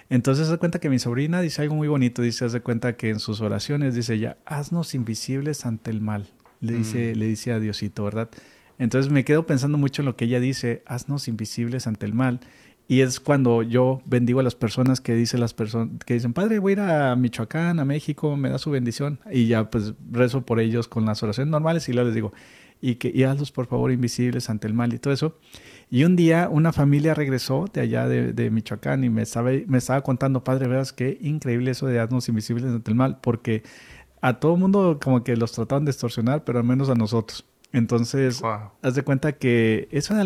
[0.10, 3.19] Entonces, se cuenta que mi sobrina dice algo muy bonito, dice, hace cuenta que en
[3.19, 6.30] sus oraciones dice ya, haznos invisibles ante el mal,
[6.62, 7.19] le dice, mm.
[7.19, 8.30] le dice a Diosito, ¿verdad?
[8.80, 12.39] Entonces me quedo pensando mucho en lo que ella dice, haznos invisibles ante el mal
[12.88, 16.60] Y es cuando yo bendigo a las personas que dicen las personas que dicen, "Padre,
[16.60, 20.45] voy a ir a Michoacán, a México, me da su bendición." Y ya pues rezo
[20.45, 22.34] por ellos con las oraciones normales y luego les digo,
[22.82, 25.38] "Y que y hazlos por favor invisibles ante el mal" y todo eso.
[25.89, 30.02] Y un día una familia regresó de allá de, Michoacán y me estaba, me estaba
[30.02, 33.63] contando, padre, veas qué increíble eso de haznos invisibles ante el mal, porque
[34.21, 37.45] a todo mundo como que los trataban de extorsionar, pero al menos a nosotros.
[37.73, 38.41] Entonces,
[38.82, 40.21] haz de cuenta que eso de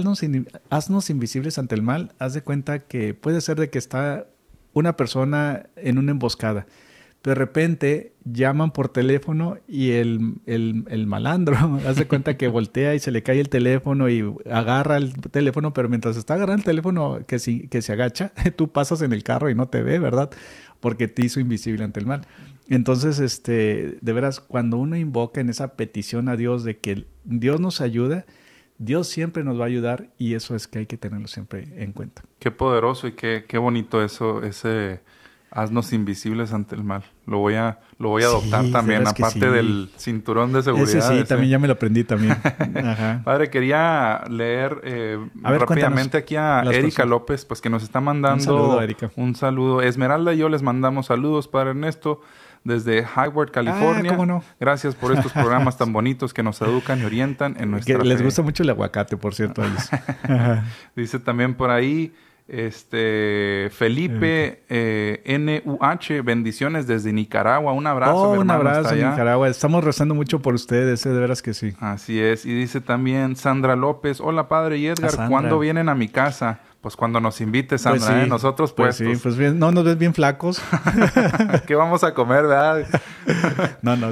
[0.70, 4.28] haznos, invisibles ante el mal, haz de cuenta que puede ser de que está
[4.74, 6.66] una persona en una emboscada.
[7.24, 11.56] De repente llaman por teléfono y el, el, malandro
[11.88, 15.74] haz de cuenta que voltea y se le cae el teléfono y agarra el teléfono,
[15.74, 19.24] pero mientras está agarrando el teléfono que, si, que se agacha, tú pasas en el
[19.24, 20.32] carro y no te ve, ¿verdad?
[20.82, 22.28] Porque te hizo invisible ante el mal.
[22.68, 27.62] Entonces, este, de veras, cuando uno invoca en esa petición a Dios de que Dios
[27.62, 28.26] nos ayuda,
[28.78, 31.94] Dios siempre nos va a ayudar y eso es que hay que tenerlo siempre en
[31.94, 32.24] cuenta.
[32.40, 35.02] Qué poderoso y qué, qué bonito eso, ese
[35.52, 37.04] haznos invisibles ante el mal.
[37.28, 40.98] Lo voy a, lo voy a adoptar también, aparte del cinturón de seguridad.
[40.98, 42.38] Ese sí, también ya me lo aprendí también.
[43.24, 48.42] Padre, quería leer eh, rápidamente aquí a Erika López, pues que nos está mandando un
[48.42, 49.12] saludo, Erika.
[49.16, 49.82] un saludo.
[49.82, 52.22] Esmeralda y yo les mandamos saludos, Padre Ernesto
[52.64, 54.12] desde Hayward, ah, California.
[54.26, 54.44] no?
[54.60, 58.22] Gracias por estos programas tan bonitos que nos educan y orientan en nuestra que Les
[58.22, 59.64] gusta mucho el aguacate, por cierto.
[60.96, 62.14] Dice también por ahí,
[62.52, 67.72] este Felipe eh, NUH, bendiciones desde Nicaragua.
[67.72, 68.16] Un abrazo.
[68.16, 69.48] Oh, un abrazo Nicaragua.
[69.48, 71.74] Estamos rezando mucho por ustedes, eh, de veras que sí.
[71.80, 72.46] Así es.
[72.46, 76.60] Y dice también Sandra López, hola padre y Edgar, ¿cuándo vienen a mi casa?
[76.82, 78.28] Pues cuando nos invites, pues Sandra, ¿eh?
[78.28, 78.96] nosotros pues.
[78.96, 80.60] Sí, pues bien, no nos ves bien flacos.
[81.68, 82.88] ¿Qué vamos a comer, verdad?
[83.84, 84.12] no, no,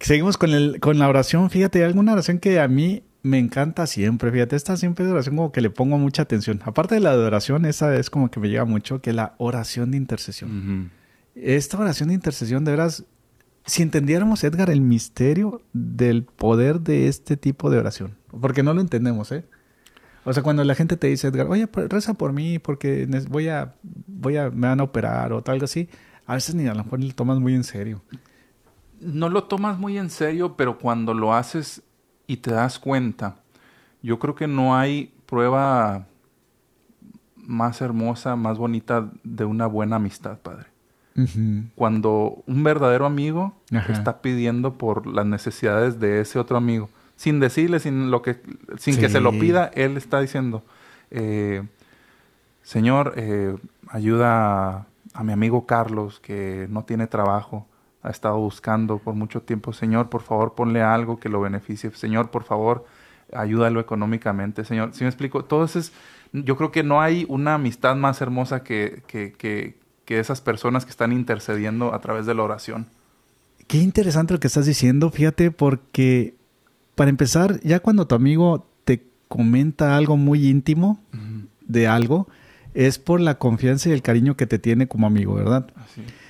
[0.00, 1.50] Seguimos con, el, con la oración.
[1.50, 4.30] Fíjate, hay alguna oración que a mí me encanta siempre.
[4.30, 6.60] Fíjate, esta siempre de oración como que le pongo mucha atención.
[6.64, 9.90] Aparte de la de oración, esa es como que me llega mucho, que la oración
[9.90, 10.90] de intercesión.
[11.34, 13.04] Esta oración de intercesión, de veras,
[13.64, 18.80] si entendiéramos, Edgar, el misterio del poder de este tipo de oración, porque no lo
[18.80, 19.44] entendemos, ¿eh?
[20.24, 23.74] O sea, cuando la gente te dice, Edgar, oye, reza por mí porque voy a,
[23.82, 25.88] voy a, me van a operar o algo así,
[26.26, 28.02] a veces ni a lo mejor lo tomas muy en serio
[29.00, 31.82] no lo tomas muy en serio, pero cuando lo haces
[32.26, 33.36] y te das cuenta,
[34.02, 36.06] yo creo que no hay prueba
[37.36, 40.66] más hermosa, más bonita de una buena amistad, Padre.
[41.76, 43.54] Cuando un verdadero amigo
[43.88, 48.38] está pidiendo por las necesidades de ese otro amigo, sin decirle, sin lo que,
[48.76, 50.62] sin que se lo pida, él está diciendo,
[51.10, 51.62] eh,
[52.62, 53.56] Señor, eh,
[53.88, 57.66] ayuda a mi amigo Carlos que no tiene trabajo
[58.06, 59.72] ha estado buscando por mucho tiempo.
[59.72, 61.90] Señor, por favor, ponle algo que lo beneficie.
[61.90, 62.86] Señor, por favor,
[63.32, 64.64] ayúdalo económicamente.
[64.64, 65.44] Señor, si me explico?
[65.44, 65.92] Todo es,
[66.32, 70.84] yo creo que no hay una amistad más hermosa que, que, que, que esas personas
[70.84, 72.86] que están intercediendo a través de la oración.
[73.66, 76.34] Qué interesante lo que estás diciendo, fíjate, porque
[76.94, 81.00] para empezar, ya cuando tu amigo te comenta algo muy íntimo
[81.66, 82.28] de algo,
[82.74, 85.66] es por la confianza y el cariño que te tiene como amigo, ¿verdad?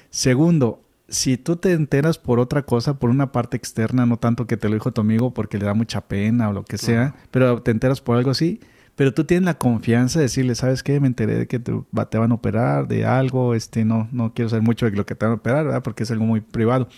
[0.09, 4.57] Segundo, si tú te enteras por otra cosa, por una parte externa, no tanto que
[4.57, 7.63] te lo dijo tu amigo porque le da mucha pena o lo que sea, pero
[7.63, 8.61] te enteras por algo así,
[8.97, 10.99] pero tú tienes la confianza de decirle, ¿sabes qué?
[11.01, 14.63] Me enteré de que te, van a operar de algo, este, no, no quiero saber
[14.63, 15.83] mucho de lo que te van a operar, ¿verdad?
[15.83, 16.89] Porque es algo muy privado.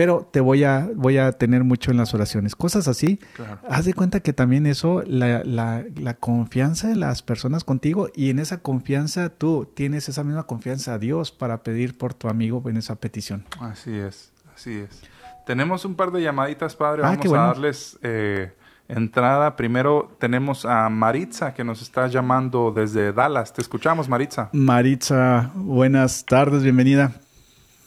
[0.00, 2.56] Pero te voy a, voy a tener mucho en las oraciones.
[2.56, 3.20] Cosas así.
[3.68, 8.30] Haz de cuenta que también eso, la, la, la, confianza de las personas contigo y
[8.30, 12.62] en esa confianza tú tienes esa misma confianza a Dios para pedir por tu amigo
[12.66, 13.44] en esa petición.
[13.60, 15.02] Así es, así es.
[15.44, 17.02] Tenemos un par de llamaditas, padre.
[17.04, 18.54] Ah, Vamos a darles eh,
[18.88, 19.54] entrada.
[19.54, 23.52] Primero tenemos a Maritza que nos está llamando desde Dallas.
[23.52, 24.48] Te escuchamos, Maritza.
[24.54, 27.12] Maritza, buenas tardes, bienvenida.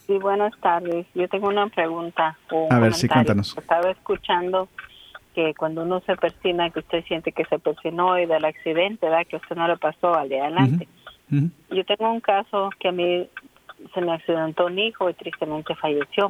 [0.06, 1.06] Sí, buenas tardes.
[1.14, 2.38] Yo tengo una pregunta.
[2.70, 3.58] a ver, sí, cuéntanos.
[3.58, 4.68] Estaba escuchando
[5.34, 9.26] que cuando uno se persina, que usted siente que se persinó y del accidente, ¿verdad?
[9.28, 10.88] Que usted no le pasó al de adelante.
[11.30, 13.28] Yo tengo un caso que a mí
[13.93, 16.30] se me accidentó un hijo y tristemente falleció.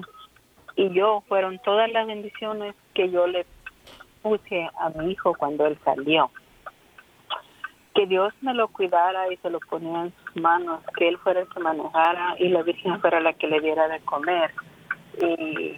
[0.75, 3.45] Y yo fueron todas las bendiciones que yo le
[4.21, 6.31] puse a mi hijo cuando él salió
[7.93, 11.41] que Dios me lo cuidara y se lo ponía en sus manos, que Él fuera
[11.41, 14.51] el que manejara y la Virgen fuera la que le diera de comer.
[15.21, 15.77] Y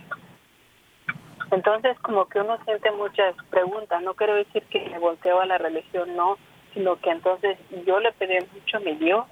[1.52, 5.58] entonces como que uno siente muchas preguntas, no quiero decir que me volteo a la
[5.58, 6.38] religión, no,
[6.74, 9.26] sino que entonces yo le pedí mucho a mi Dios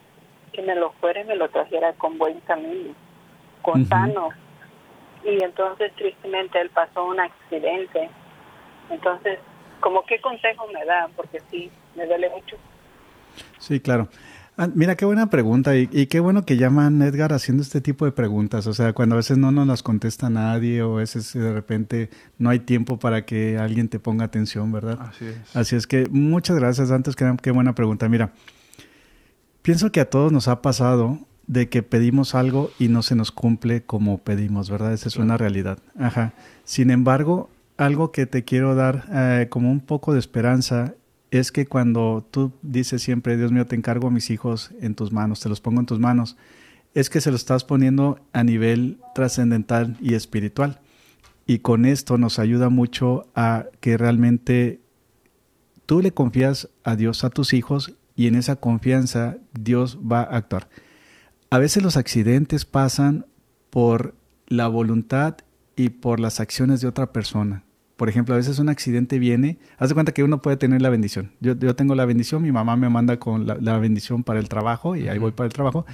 [0.51, 2.93] que me lo fuera y me lo trajera con buen camino,
[3.61, 4.29] con sano.
[5.23, 8.09] Y entonces tristemente él pasó un accidente.
[8.89, 9.39] Entonces,
[9.79, 12.57] como qué consejo me da, porque sí, me duele mucho.
[13.59, 14.09] Sí, claro.
[14.55, 18.11] Ah, mira, qué buena pregunta y, qué bueno que llaman Edgar haciendo este tipo de
[18.11, 18.67] preguntas.
[18.67, 22.11] O sea, cuando a veces no nos las contesta nadie o a veces de repente
[22.37, 24.99] no hay tiempo para que alguien te ponga atención, ¿verdad?
[25.01, 25.55] Así es.
[25.55, 26.91] Así es que muchas gracias.
[26.91, 28.07] Antes que qué buena pregunta.
[28.09, 28.31] Mira,
[29.63, 33.31] pienso que a todos nos ha pasado de que pedimos algo y no se nos
[33.31, 34.93] cumple como pedimos, ¿verdad?
[34.93, 35.79] Esa es una realidad.
[35.97, 36.33] Ajá.
[36.63, 40.93] Sin embargo, algo que te quiero dar eh, como un poco de esperanza
[41.33, 45.11] es que cuando tú dices siempre, Dios mío, te encargo a mis hijos en tus
[45.11, 46.37] manos, te los pongo en tus manos,
[46.93, 50.79] es que se lo estás poniendo a nivel trascendental y espiritual.
[51.47, 54.79] Y con esto nos ayuda mucho a que realmente
[55.87, 60.37] tú le confías a Dios a tus hijos y en esa confianza Dios va a
[60.37, 60.69] actuar.
[61.49, 63.25] A veces los accidentes pasan
[63.71, 64.13] por
[64.45, 65.37] la voluntad
[65.75, 67.63] y por las acciones de otra persona.
[67.97, 70.89] Por ejemplo, a veces un accidente viene, haz de cuenta que uno puede tener la
[70.89, 71.31] bendición.
[71.39, 74.95] Yo, yo tengo la bendición, mi mamá me manda con la, bendición para el trabajo
[74.95, 75.85] y ahí voy para el trabajo,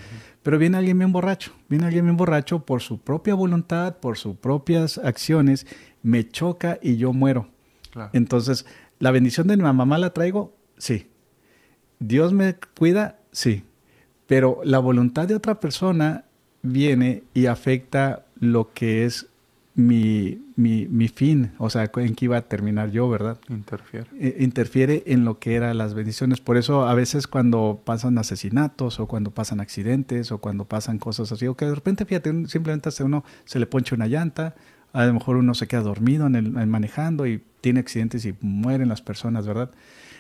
[0.42, 4.38] pero viene alguien bien borracho, viene alguien bien borracho por su propia voluntad, por sus
[4.38, 5.68] propias acciones,
[6.02, 7.50] me choca y yo muero.
[8.14, 8.66] Entonces,
[9.00, 10.56] ¿la bendición de mi mamá la traigo?
[10.78, 11.08] Sí.
[12.00, 13.20] ¿Dios me cuida?
[13.32, 13.64] Sí.
[14.26, 16.26] Pero la voluntad de otra persona
[16.62, 19.29] viene y afecta lo que es
[19.80, 23.40] mi, mi, mi, fin, o sea, en qué iba a terminar yo, ¿verdad?
[23.48, 24.08] Interfiere.
[24.20, 26.42] Eh, interfiere en lo que eran las bendiciones.
[26.42, 31.32] Por eso a veces cuando pasan asesinatos o cuando pasan accidentes o cuando pasan cosas
[31.32, 34.56] así, o que de repente, fíjate, simplemente a uno se le ponche una llanta,
[34.92, 38.90] a lo mejor uno se queda dormido en el, manejando y tiene accidentes y mueren
[38.90, 39.72] las personas, ¿verdad?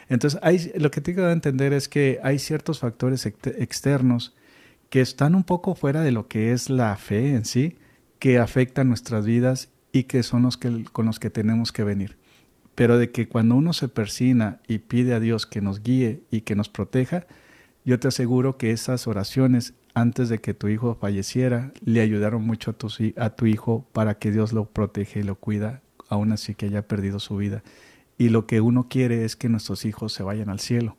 [0.07, 4.33] Entonces, hay, lo que tengo que entender es que hay ciertos factores externos
[4.89, 7.75] que están un poco fuera de lo que es la fe en sí,
[8.19, 12.17] que afectan nuestras vidas y que son los que, con los que tenemos que venir.
[12.75, 16.41] Pero de que cuando uno se persina y pide a Dios que nos guíe y
[16.41, 17.25] que nos proteja,
[17.83, 22.71] yo te aseguro que esas oraciones antes de que tu hijo falleciera le ayudaron mucho
[22.71, 26.55] a tu, a tu hijo para que Dios lo protege y lo cuida, aún así
[26.55, 27.63] que haya perdido su vida.
[28.17, 30.97] Y lo que uno quiere es que nuestros hijos se vayan al cielo.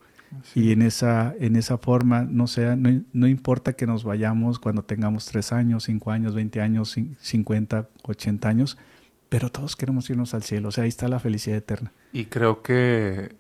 [0.55, 5.27] Y en esa, en esa forma, no, sea, no, importa que nos vayamos cuando tengamos
[5.27, 8.79] 3 años, 5 años, 20 años, 50, 80 años,
[9.29, 10.69] pero todos queremos irnos al cielo.
[10.69, 11.93] O sea, ahí está la felicidad eterna.
[12.13, 13.37] Y creo que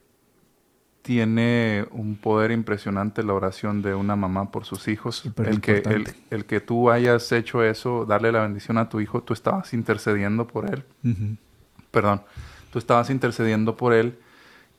[1.02, 5.24] tiene un poder impresionante la oración de una mamá por sus hijos.
[5.44, 5.82] el que,
[6.30, 10.46] el, que tú hayas hecho eso, darle la bendición a tu hijo, tú estabas intercediendo
[10.46, 10.84] por él.
[11.90, 12.22] Perdón,
[12.70, 14.18] tú estabas intercediendo por él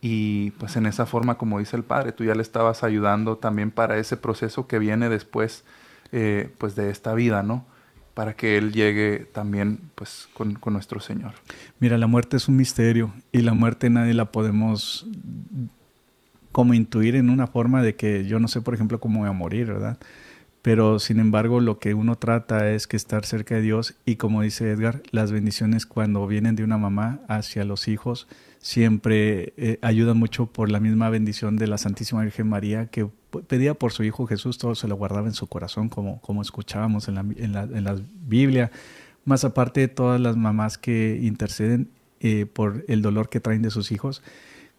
[0.01, 3.69] y pues en esa forma, como dice el padre, tú ya le estabas ayudando también
[3.69, 5.63] para ese proceso que viene después
[6.11, 7.65] eh, pues de esta vida, ¿no?
[8.15, 11.33] Para que Él llegue también pues con, con, nuestro Señor.
[11.79, 15.05] Mira, la muerte es un misterio y la muerte nadie la podemos
[16.51, 19.33] como intuir en una forma de que yo no sé, por ejemplo, cómo voy a
[19.33, 19.99] morir, ¿verdad?
[20.63, 24.41] Pero sin embargo, lo que uno trata es que estar cerca de Dios y como
[24.41, 28.27] dice Edgar, las bendiciones cuando vienen de una mamá hacia los hijos
[28.61, 33.07] siempre eh, ayudan mucho por la misma bendición de la Santísima Virgen María que
[33.47, 37.07] pedía por su Hijo Jesús, todo se lo guardaba en su corazón como, como escuchábamos
[37.07, 38.71] en la, en, la, en la Biblia.
[39.25, 41.89] Más aparte de todas las mamás que interceden
[42.19, 44.21] eh, por el dolor que traen de sus hijos,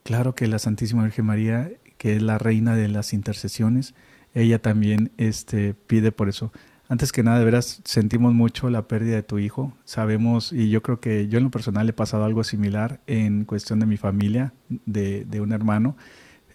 [0.04, 3.94] claro que la Santísima Virgen María, que es la reina de las intercesiones,
[4.34, 6.52] ella también este, pide por eso.
[6.88, 9.72] Antes que nada, de veras, sentimos mucho la pérdida de tu hijo.
[9.84, 13.80] Sabemos, y yo creo que yo en lo personal he pasado algo similar en cuestión
[13.80, 15.96] de mi familia, de, de un hermano.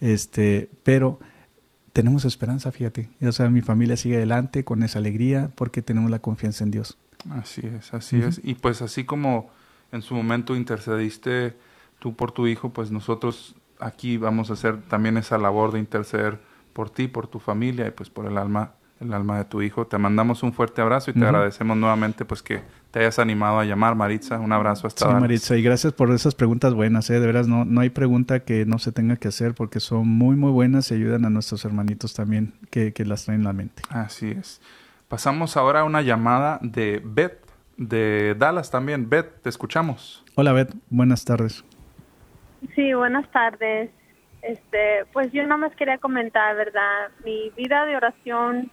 [0.00, 1.18] Este, pero
[1.92, 3.10] tenemos esperanza, fíjate.
[3.22, 6.98] O sea, mi familia sigue adelante con esa alegría porque tenemos la confianza en Dios.
[7.30, 8.40] Así es, así es.
[8.44, 9.50] Y pues así como
[9.90, 11.56] en su momento intercediste
[11.98, 16.40] tú por tu hijo, pues nosotros aquí vamos a hacer también esa labor de interceder
[16.72, 19.86] por ti, por tu familia y pues por el alma el alma de tu hijo.
[19.86, 23.64] Te mandamos un fuerte abrazo y te agradecemos nuevamente pues que te hayas animado a
[23.64, 24.38] llamar, Maritza.
[24.40, 27.08] Un abrazo hasta Sí, Maritza, y gracias por esas preguntas buenas.
[27.10, 27.20] ¿eh?
[27.20, 30.36] De veras, no, no hay pregunta que no se tenga que hacer porque son muy,
[30.36, 33.82] muy buenas y ayudan a nuestros hermanitos también que, que las traen en la mente.
[33.90, 34.60] Así es.
[35.08, 37.38] Pasamos ahora a una llamada de Beth,
[37.76, 39.08] de Dallas también.
[39.08, 40.24] Beth, te escuchamos.
[40.34, 40.74] Hola, Beth.
[40.90, 41.64] Buenas tardes.
[42.74, 43.90] Sí, buenas tardes.
[44.42, 47.08] Este, pues yo nada más quería comentar, ¿verdad?
[47.24, 48.70] Mi vida de oración,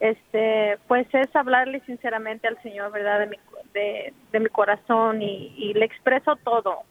[0.00, 3.20] este, pues es hablarle sinceramente al Señor, ¿verdad?
[3.20, 3.36] De mi,
[3.72, 6.82] de, de mi corazón y, y, le expreso todo,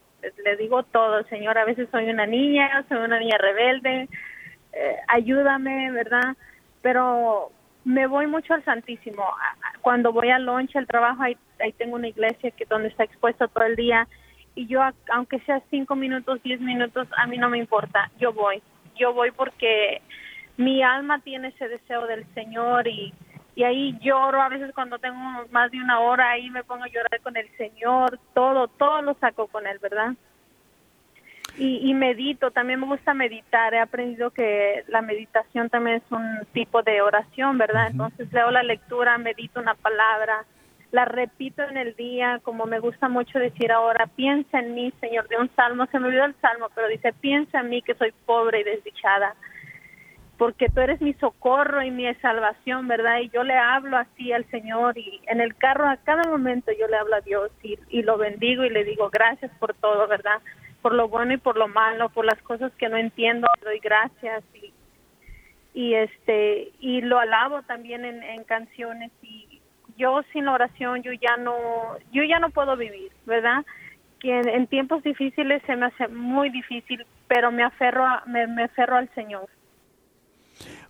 [0.43, 4.09] le digo todo, Señor, a veces soy una niña, soy una niña rebelde,
[4.73, 6.35] eh, ayúdame, ¿verdad?
[6.81, 7.51] Pero
[7.83, 9.23] me voy mucho al Santísimo.
[9.81, 13.47] Cuando voy al lunch, al trabajo, ahí, ahí tengo una iglesia que donde está expuesta
[13.47, 14.07] todo el día
[14.55, 14.81] y yo,
[15.11, 18.63] aunque sea cinco minutos, diez minutos, a mí no me importa, yo voy.
[18.97, 20.01] Yo voy porque
[20.57, 23.13] mi alma tiene ese deseo del Señor y,
[23.55, 25.17] y ahí lloro, a veces cuando tengo
[25.51, 29.13] más de una hora, ahí me pongo a llorar con el Señor, todo, todo lo
[29.15, 30.13] saco con Él, ¿verdad?
[31.57, 36.45] Y, y medito, también me gusta meditar, he aprendido que la meditación también es un
[36.51, 37.87] tipo de oración, ¿verdad?
[37.91, 40.45] Entonces leo la lectura, medito una palabra,
[40.91, 45.27] la repito en el día, como me gusta mucho decir ahora, piensa en mí, Señor,
[45.27, 48.13] de un salmo, se me olvidó el salmo, pero dice, piensa en mí que soy
[48.25, 49.35] pobre y desdichada,
[50.37, 53.19] porque tú eres mi socorro y mi salvación, ¿verdad?
[53.19, 56.87] Y yo le hablo así al Señor y en el carro a cada momento yo
[56.87, 60.41] le hablo a Dios y, lo bendigo y le digo gracias por todo, ¿verdad?
[60.81, 63.79] Por lo bueno y por lo malo, por las cosas que no entiendo, le doy
[63.79, 64.73] gracias y,
[65.73, 69.61] y este y lo alabo también en, canciones y,
[69.97, 71.55] yo sin oración yo ya no
[72.11, 73.65] yo ya no puedo vivir, ¿verdad?
[74.19, 78.63] Que en, tiempos difíciles se me hace muy difícil, pero me aferro a, me, me
[78.63, 79.47] aferro al Señor.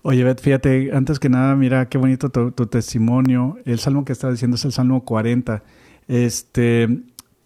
[0.07, 3.57] Oye, Beth, fíjate, antes que nada, mira qué bonito tu, testimonio.
[3.65, 5.63] El salmo que estás diciendo es el Salmo 40.
[6.07, 7.01] Este,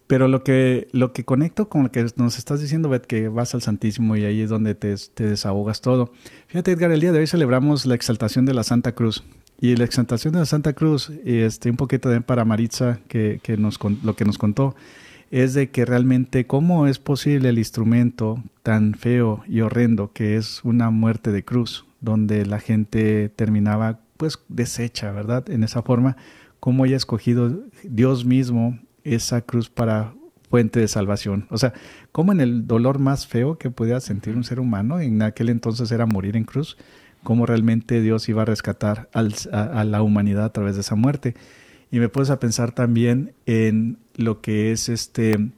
[0.06, 3.54] pero lo que, lo que conecto con lo que nos estás diciendo, Beth, que vas
[3.54, 6.12] al Santísimo y ahí es donde te, te desahogas todo.
[6.48, 9.24] Fíjate, Edgar, el día de hoy celebramos la exaltación de la Santa Cruz.
[9.58, 13.56] Y la exaltación de la Santa Cruz, este, un poquito de para Maritza, que, que
[13.56, 14.76] nos, lo que nos contó,
[15.30, 20.60] es de que realmente cómo es posible el instrumento tan feo y horrendo que es
[20.62, 25.48] una muerte de cruz, donde la gente terminaba pues deshecha, ¿verdad?
[25.48, 26.16] En esa forma,
[26.60, 30.12] cómo haya escogido Dios mismo esa cruz para
[30.50, 31.46] fuente de salvación.
[31.50, 31.72] O sea,
[32.12, 35.90] cómo en el dolor más feo que podía sentir un ser humano, en aquel entonces
[35.92, 36.76] era morir en cruz,
[37.22, 41.34] cómo realmente Dios iba a rescatar a, la humanidad a través de esa muerte.
[41.90, 45.52] Y me puedes a pensar también en lo que es este, en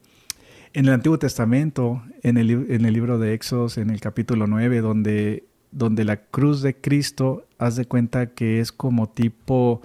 [0.74, 5.44] el Antiguo Testamento, en el, en el libro de Éxodos, en el capítulo 9, donde,
[5.72, 9.82] donde la cruz de Cristo, haz de cuenta que es como tipo,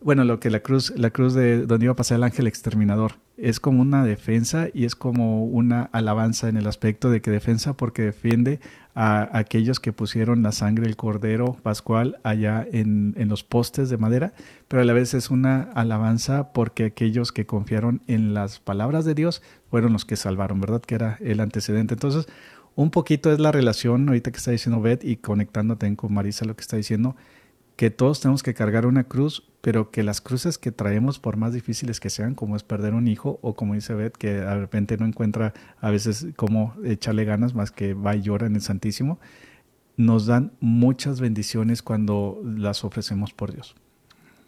[0.00, 3.12] bueno, lo que la cruz, la cruz de donde iba a pasar el ángel exterminador
[3.36, 7.76] es como una defensa y es como una alabanza en el aspecto de que defensa
[7.76, 8.60] porque defiende
[8.94, 13.96] a aquellos que pusieron la sangre del cordero pascual allá en, en, los postes de
[13.96, 14.34] madera,
[14.68, 19.14] pero a la vez es una alabanza porque aquellos que confiaron en las palabras de
[19.14, 20.80] Dios fueron los que salvaron, ¿verdad?
[20.80, 21.94] Que era el antecedente.
[21.94, 22.28] Entonces,
[22.76, 26.56] un poquito es la relación ahorita que está diciendo Beth y conectándote con Marisa lo
[26.56, 27.16] que está diciendo,
[27.76, 31.52] que todos tenemos que cargar una cruz, pero que las cruces que traemos, por más
[31.52, 34.96] difíciles que sean, como es perder un hijo, o como dice Beth, que de repente
[34.96, 39.18] no encuentra a veces cómo echarle ganas más que va y llora en el Santísimo,
[39.96, 43.74] nos dan muchas bendiciones cuando las ofrecemos por Dios.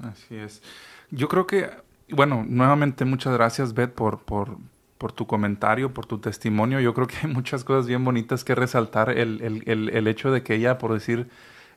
[0.00, 0.62] Así es.
[1.10, 1.70] Yo creo que,
[2.10, 4.58] bueno, nuevamente muchas gracias, Beth, por, por,
[4.98, 6.80] por tu comentario, por tu testimonio.
[6.80, 9.10] Yo creo que hay muchas cosas bien bonitas que resaltar.
[9.10, 11.28] El, el, el, el hecho de que ella, por decir,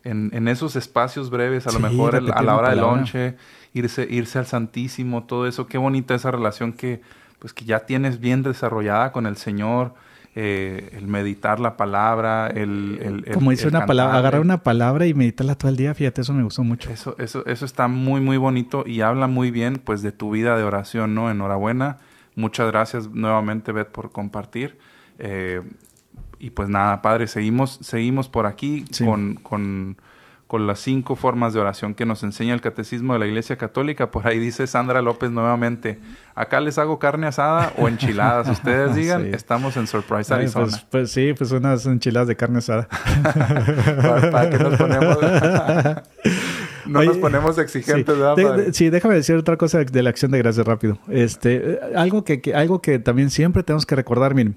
[0.04, 3.36] en, en, esos espacios breves, a lo mejor el, a la hora del lonche,
[3.74, 7.02] irse, irse al Santísimo, todo eso, qué bonita esa relación que,
[7.40, 9.94] pues, que ya tienes bien desarrollada con el Señor,
[10.36, 13.26] eh, el meditar la palabra, el...
[13.26, 16.34] el Como dice una palabra, agarrar una palabra y meditarla todo el día, fíjate, eso
[16.34, 16.90] me gustó mucho.
[16.90, 20.56] Eso, eso, eso está muy, muy bonito y habla muy bien, pues, de tu vida
[20.56, 21.30] de oración, ¿no?
[21.30, 21.98] Enhorabuena.
[22.36, 24.78] Muchas gracias nuevamente, Beth, por compartir.
[25.18, 25.62] Eh,
[26.40, 29.06] y pues nada, padre, seguimos, seguimos por aquí sí.
[29.06, 29.98] con, con,
[30.50, 34.10] con las cinco formas de oración que nos enseña el Catecismo de la Iglesia Católica.
[34.10, 36.00] Por ahí dice Sandra López nuevamente,
[36.34, 38.48] acá les hago carne asada o enchiladas.
[38.52, 40.66] Ustedes digan, estamos en Surprise, Arizona.
[40.66, 42.88] Pues, pues, sí, pues unas enchiladas de carne asada.
[44.32, 45.18] ¿Para, qué nos ponemos?
[46.90, 48.68] no nos ponemos exigentes, ¿verdad?
[48.74, 51.00] sí, déjame decir otra cosa de la acción de gracias rápido.
[51.10, 54.56] Este, algo que, que, algo que también siempre tenemos que recordar, miren.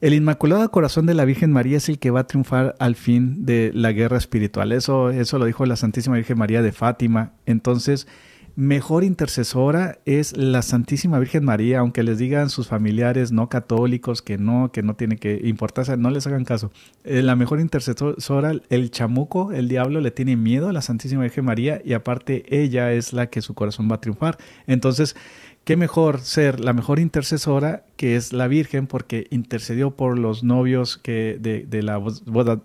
[0.00, 3.44] El Inmaculado Corazón de la Virgen María es el que va a triunfar al fin
[3.44, 4.70] de la guerra espiritual.
[4.70, 7.32] Eso, eso lo dijo la Santísima Virgen María de Fátima.
[7.46, 8.06] Entonces,
[8.58, 14.36] mejor intercesora es la Santísima Virgen María, aunque les digan sus familiares no católicos que
[14.36, 16.72] no, que no tiene que importarse, no les hagan caso.
[17.04, 21.44] Eh, la mejor intercesora, el chamuco, el diablo, le tiene miedo a la Santísima Virgen
[21.44, 24.38] María y aparte ella es la que su corazón va a triunfar.
[24.66, 25.14] Entonces,
[25.68, 30.96] qué mejor ser la mejor intercesora que es la Virgen porque intercedió por los novios
[30.96, 32.02] que de, la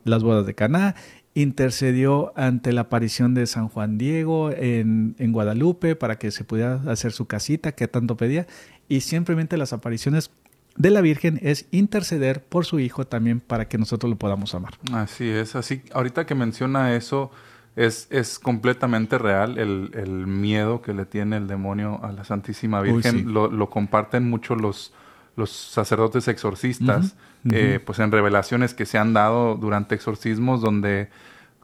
[0.06, 0.96] las bodas de Caná,
[1.34, 6.76] intercedió ante la aparición de San Juan Diego en, en, Guadalupe para que se pudiera
[6.88, 8.48] hacer su casita que tanto pedía
[8.88, 10.32] y simplemente las apariciones
[10.78, 14.76] de la Virgen es interceder por su hijo también para que nosotros lo podamos amar.
[14.94, 17.32] Así es, así ahorita que menciona eso,
[17.76, 22.82] es, es completamente real el, el, miedo que le tiene el demonio a la Santísima
[22.82, 23.34] Virgen.
[23.34, 24.94] lo, lo, comparten mucho los,
[25.36, 27.16] los sacerdotes exorcistas,
[27.52, 31.10] eh, pues en revelaciones que se han dado durante exorcismos donde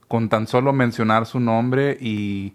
[0.07, 2.53] con tan solo mencionar su nombre y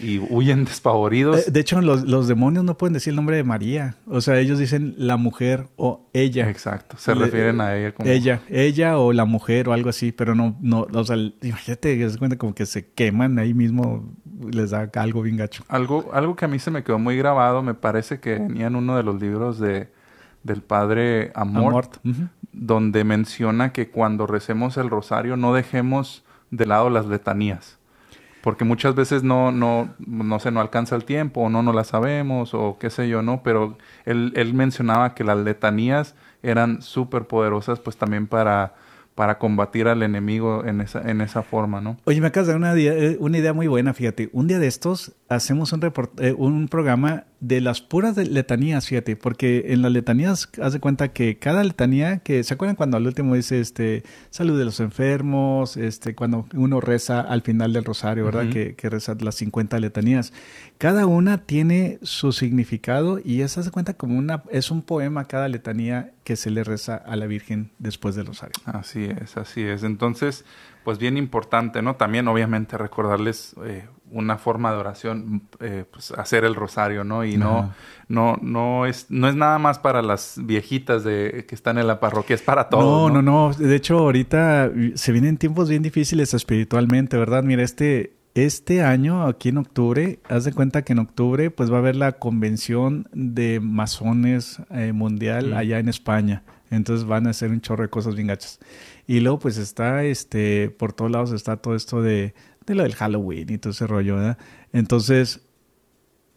[0.00, 1.46] y huyen despavoridos.
[1.46, 3.96] Eh, de, hecho, los, los, demonios no pueden decir el nombre de María.
[4.06, 6.48] O sea, ellos dicen la mujer o ella.
[6.50, 6.96] Exacto.
[6.98, 8.08] Se refieren a ella como...
[8.08, 12.18] Ella, ella o la mujer o algo así, pero no, no, o sea, imagínate, se
[12.18, 14.12] cuenta como que se queman ahí mismo,
[14.50, 15.64] les da algo bien gacho.
[15.68, 18.76] Algo, algo que a mí se me quedó muy grabado, me parece que venía en
[18.76, 19.88] uno de los libros de,
[20.42, 21.96] del padre Amort,
[22.52, 27.78] donde menciona que cuando recemos el rosario no dejemos de lado las letanías
[28.44, 31.82] porque muchas veces no, no, no se no alcanza el tiempo o no no la
[31.82, 33.42] sabemos o qué sé yo, ¿no?
[33.42, 38.74] Pero él, él mencionaba que las letanías eran súper poderosas pues también para
[39.14, 41.96] para combatir al enemigo en esa, en esa forma, ¿no?
[42.04, 44.28] Oye, me acabas de dar una, eh, una idea muy buena, fíjate.
[44.32, 45.80] Un día de estos hacemos un,
[46.18, 51.12] eh, un programa de las puras letanías, fíjate, porque en las letanías haz de cuenta
[51.12, 55.76] que cada letanía, que se acuerdan cuando al último dice este salud de los enfermos,
[55.76, 58.50] este cuando uno reza al final del rosario, ¿verdad?
[58.50, 60.32] que, que, reza las 50 letanías.
[60.78, 65.26] Cada una tiene su significado y es haz de cuenta como una es un poema
[65.26, 68.54] cada letanía que se le reza a la Virgen después del rosario.
[68.64, 69.82] Así es, así es.
[69.82, 70.44] Entonces,
[70.84, 71.96] pues bien importante, ¿no?
[71.96, 77.24] También obviamente recordarles eh, una forma de oración, eh, pues hacer el rosario, ¿no?
[77.24, 77.74] Y no,
[78.08, 82.00] no, no es, no es nada más para las viejitas de que están en la
[82.00, 83.12] parroquia, es para todos.
[83.12, 87.42] No, no, no, De hecho, ahorita se vienen tiempos bien difíciles espiritualmente, ¿verdad?
[87.42, 91.76] Mira, este, este año, aquí en octubre, haz de cuenta que en octubre, pues va
[91.76, 96.44] a haber la convención de masones eh, mundial allá en España.
[96.70, 98.58] Entonces van a hacer un chorro de cosas bien gachas.
[99.06, 102.34] Y luego pues está, este, por todos lados está todo esto de,
[102.66, 104.38] de lo del Halloween y todo ese rollo, ¿verdad?
[104.72, 105.42] Entonces,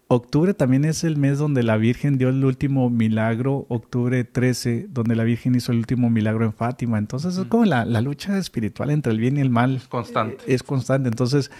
[0.07, 5.15] octubre también es el mes donde la Virgen dio el último milagro, octubre 13, donde
[5.15, 6.97] la Virgen hizo el último milagro en Fátima.
[6.97, 9.77] Entonces es como la, la lucha espiritual entre el bien y el mal.
[9.77, 10.43] Es constante.
[10.47, 11.09] Es constante.
[11.09, 11.51] Entonces,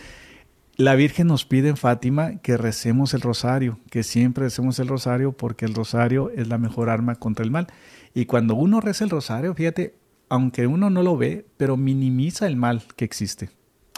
[0.78, 5.32] la Virgen nos pide en Fátima que recemos el rosario, que siempre recemos el rosario
[5.32, 7.68] porque el rosario es la mejor arma contra el mal.
[8.14, 9.96] Y cuando uno reza el rosario, fíjate,
[10.30, 13.50] aunque uno no lo ve, pero minimiza el mal que existe.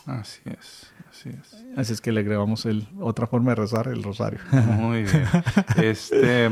[0.10, 1.66] Así es, así es.
[1.78, 4.39] Así es que le agregamos el, otra forma de rezar, el rosario.
[4.51, 5.24] Muy bien.
[5.78, 6.49] Este,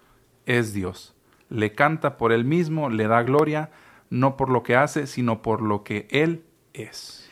[0.45, 1.15] es Dios.
[1.49, 3.71] Le canta por él mismo, le da gloria,
[4.09, 7.29] no por lo que hace, sino por lo que él es.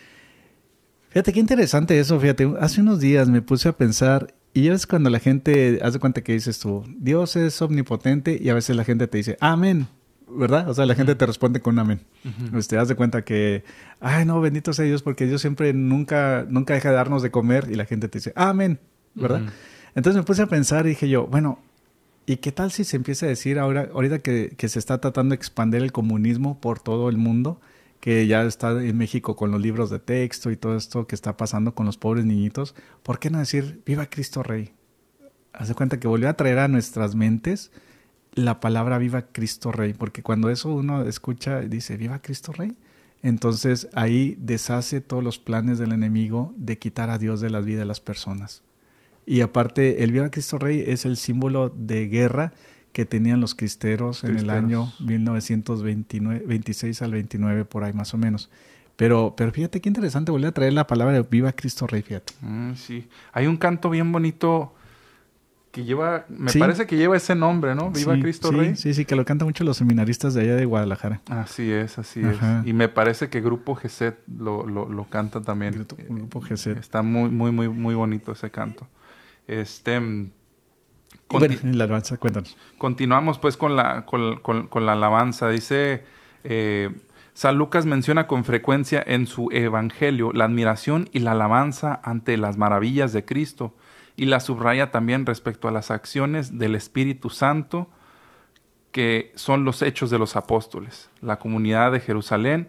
[1.10, 2.54] Fíjate qué interesante eso, fíjate.
[2.60, 6.34] Hace unos días me puse a pensar y ves cuando la gente hace cuenta que
[6.34, 9.88] dices tú, Dios es omnipotente y a veces la gente te dice, amén.
[10.32, 10.70] ¿Verdad?
[10.70, 12.02] O sea, la gente te responde con un amén.
[12.68, 13.64] Te das de cuenta que,
[14.00, 17.68] ay, no, bendito sea Dios, porque Dios siempre nunca, nunca deja de darnos de comer
[17.72, 18.80] y la gente te dice, amén,
[19.16, 19.42] ¿verdad?
[19.96, 21.60] Entonces me puse a pensar y dije yo, bueno,
[22.26, 25.34] ¿y qué tal si se empieza a decir ahora, ahorita que, que se está tratando
[25.34, 27.60] de expandir el comunismo por todo el mundo,
[28.00, 31.36] que ya está en México con los libros de texto y todo esto que está
[31.36, 34.74] pasando con los pobres niñitos, ¿por qué no decir, viva Cristo Rey?
[35.54, 37.72] Haz de cuenta que volvió a traer a nuestras mentes
[38.34, 42.76] la palabra viva Cristo Rey, porque cuando eso uno escucha, dice, viva Cristo Rey,
[43.22, 47.80] entonces ahí deshace todos los planes del enemigo de quitar a Dios de la vida
[47.80, 48.64] de las personas.
[49.26, 52.54] Y aparte, el viva Cristo Rey es el símbolo de guerra
[52.94, 58.50] que tenían los cristeros, en el año 1926 al 29, por ahí más o menos.
[58.96, 62.34] Pero, pero fíjate qué interesante, volver a traer la palabra de viva Cristo Rey, fíjate.
[62.42, 64.74] Mm, sí, hay un canto bien bonito
[65.72, 67.92] que lleva, me parece que lleva ese nombre, ¿no?
[67.92, 68.76] Viva Cristo Rey.
[68.76, 71.22] Sí, sí, que lo cantan mucho los seminaristas de allá de Guadalajara.
[71.30, 72.38] Así es, así es.
[72.66, 75.86] Y me parece que Grupo GZ lo, lo, canta también.
[76.10, 76.68] Grupo, GZ.
[76.68, 78.88] Está muy, muy, muy, muy bonito ese canto.
[79.48, 80.00] Este.
[80.00, 80.32] Mm,
[81.30, 82.58] bueno, la alabanza, cuéntanos.
[82.80, 85.50] Continuamos pues con la, con, la alabanza.
[85.50, 86.04] Dice.
[86.44, 86.90] Eh,
[87.34, 92.58] San Lucas menciona con frecuencia en su evangelio la admiración y la alabanza ante las
[92.58, 93.74] maravillas de Cristo
[94.20, 97.88] y la subraya también respecto a las acciones del Espíritu Santo,
[98.92, 102.68] que son los hechos de los apóstoles, la comunidad de Jerusalén,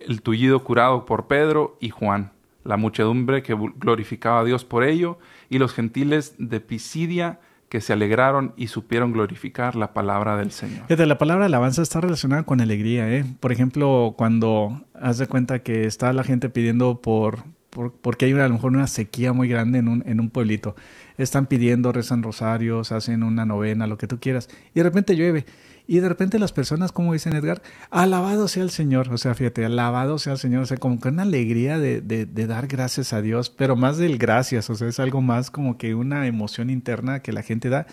[0.00, 2.32] el tullido curado por Pedro y Juan,
[2.64, 5.18] la muchedumbre que glorificaba a Dios por ello,
[5.50, 10.86] y los gentiles de Pisidia que se alegraron y supieron glorificar la palabra del Señor.
[10.86, 13.12] Fíjate, la palabra alabanza está relacionada con alegría.
[13.12, 13.26] ¿eh?
[13.40, 18.48] Por ejemplo, cuando haz de cuenta que está la gente pidiendo por, porque hay a
[18.48, 20.76] lo mejor una sequía muy grande en un, en un pueblito.
[21.16, 25.46] Están pidiendo, rezan rosarios, hacen una novena, lo que tú quieras, y de repente llueve.
[25.86, 27.60] Y de repente las personas, como dicen Edgar,
[27.90, 29.12] alabado sea el Señor.
[29.12, 30.62] O sea, fíjate, alabado sea el Señor.
[30.62, 34.16] O sea, como que una alegría de, de, dar gracias a Dios, pero más del
[34.16, 34.70] gracias.
[34.70, 37.86] O sea, es algo más como que una emoción interna que la gente da.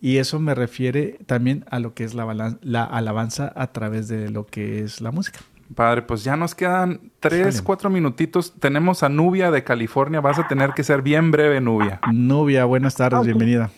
[0.00, 4.30] Y eso me refiere también a lo que es la, la alabanza a través de
[4.30, 5.40] lo que es la música.
[5.74, 8.58] Padre, pues ya nos quedan tres, cuatro minutitos.
[8.60, 10.20] Tenemos a Nubia de California.
[10.20, 12.00] Vas a tener que ser bien breve, Nubia.
[12.12, 13.70] Nubia, buenas tardes, bienvenida.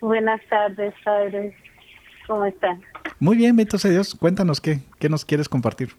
[0.00, 1.54] Buenas tardes, padres.
[2.26, 2.82] ¿Cómo están?
[3.18, 4.14] Muy bien, bendito Dios.
[4.14, 5.90] Cuéntanos qué, qué nos quieres compartir.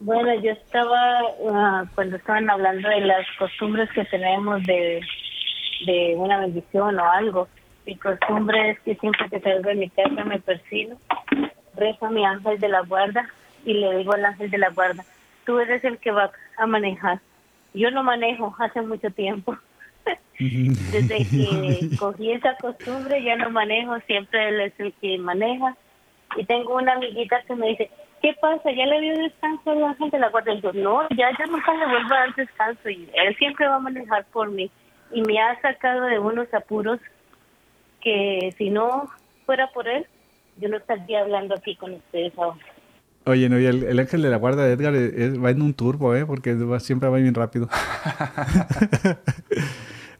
[0.00, 1.20] Bueno, yo estaba,
[1.52, 5.00] ah, cuando estaban hablando de las costumbres que tenemos de,
[5.86, 7.48] de una bendición o algo,
[7.86, 10.96] mi costumbre es que siempre que salgo de mi casa me persino,
[11.76, 13.28] rezo a mi ángel de la guarda
[13.64, 15.04] y le digo al ángel de la guarda,
[15.44, 17.20] tú eres el que va a manejar.
[17.74, 19.56] Yo no manejo hace mucho tiempo.
[20.38, 25.76] Desde que cogí esa costumbre ya no manejo, siempre él es el que maneja.
[26.36, 27.90] Y tengo una amiguita que me dice,
[28.22, 28.70] ¿qué pasa?
[28.70, 30.54] ¿Ya le dio descanso al ángel de la guarda?
[30.54, 32.88] Y yo, no, ya, ya nunca le vuelvo a dar descanso.
[32.88, 34.70] Y él siempre va a manejar por mí.
[35.12, 37.00] Y me ha sacado de unos apuros
[38.00, 39.08] que si no
[39.44, 40.06] fuera por él,
[40.58, 42.58] yo no estaría hablando aquí con ustedes ahora.
[43.26, 46.24] Oye, no, y el, ángel de la guarda de Edgar va en un turbo, ¿eh?
[46.24, 47.68] Porque siempre va bien rápido.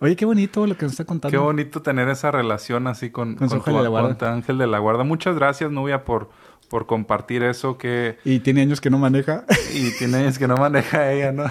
[0.01, 1.31] Oye, qué bonito lo que nos está contando.
[1.31, 4.33] Qué bonito tener esa relación así con, con, ángel, de la guarda.
[4.33, 5.05] ángel de la guarda.
[5.05, 6.31] Muchas gracias, Nubia, por,
[6.69, 8.17] por compartir eso que...
[8.25, 9.45] Y tiene años que no maneja.
[9.75, 11.45] Y tiene años que no maneja ella, ¿no?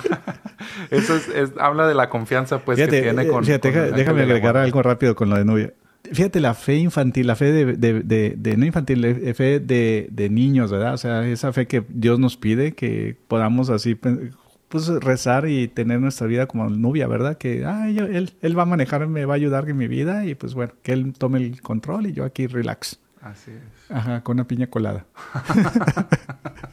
[0.90, 3.44] eso es, habla de la confianza pues que tiene con...
[3.44, 5.74] Fíjate, déjame agregar algo rápido con lo de Nubia.
[6.04, 10.72] Fíjate, la fe infantil, la fe de, de, de, no infantil, la fe de, niños,
[10.72, 10.94] ¿verdad?
[10.94, 13.96] O sea, esa fe que Dios nos pide, que podamos así
[14.70, 17.38] pues rezar y tener nuestra vida como nubia, ¿verdad?
[17.38, 20.36] Que ay, él, él va a manejar, me va a ayudar en mi vida y
[20.36, 23.00] pues bueno, que él tome el control y yo aquí relax.
[23.22, 23.92] Así es.
[23.92, 25.06] Ajá, con una piña colada.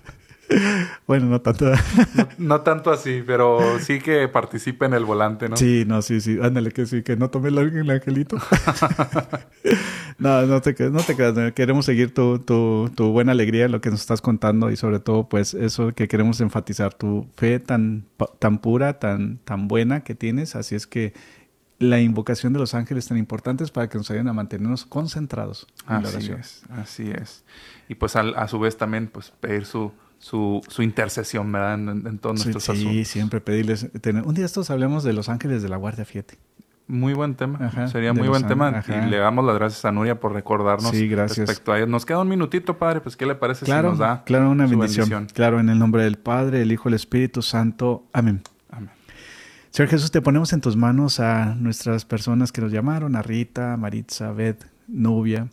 [1.06, 1.72] bueno, no tanto.
[2.38, 5.56] no, tanto así, pero sí que participe en el volante, ¿no?
[5.56, 6.38] Sí, no, sí, sí.
[6.40, 8.36] Ándale, que sí, que no tome el, el angelito.
[10.18, 11.52] no, no te, no te quedas.
[11.52, 15.28] Queremos seguir tu, tu, tu, buena alegría, lo que nos estás contando y sobre todo,
[15.28, 18.04] pues, eso que queremos enfatizar, tu fe tan,
[18.38, 20.54] tan pura, tan, tan buena que tienes.
[20.54, 21.14] Así es que
[21.78, 26.02] la invocación de los ángeles tan importantes para que nos ayuden a mantenernos concentrados en
[26.02, 26.40] la oración.
[26.40, 27.44] Es, así es.
[27.88, 29.92] Y pues a su vez también, pues, pedir su
[30.26, 31.74] su, su intercesión, ¿verdad?
[31.74, 32.92] En, todos nuestros sí, asuntos.
[32.92, 33.88] Sí, siempre pedirles.
[34.00, 36.36] Tener, un día estos hablemos de los ángeles de la guardia, fíjate.
[36.88, 37.88] Muy buen tema.
[37.88, 38.82] Sería muy buen tema.
[38.88, 41.46] Y le damos las gracias a Nuria por recordarnos sí, gracias.
[41.46, 41.88] respecto a ellos.
[41.88, 43.00] Nos queda un minutito, Padre.
[43.00, 45.28] Pues, ¿qué le parece claro, si nos da Claro, una bendición.
[45.32, 48.04] Claro, en el nombre del Padre, el Hijo, el Espíritu Santo.
[48.12, 48.42] Amén.
[48.70, 48.90] Amén.
[49.70, 53.76] Señor Jesús, te ponemos en tus manos a nuestras personas que nos llamaron, a Rita,
[53.76, 55.46] Maritza, Beth, Nubia,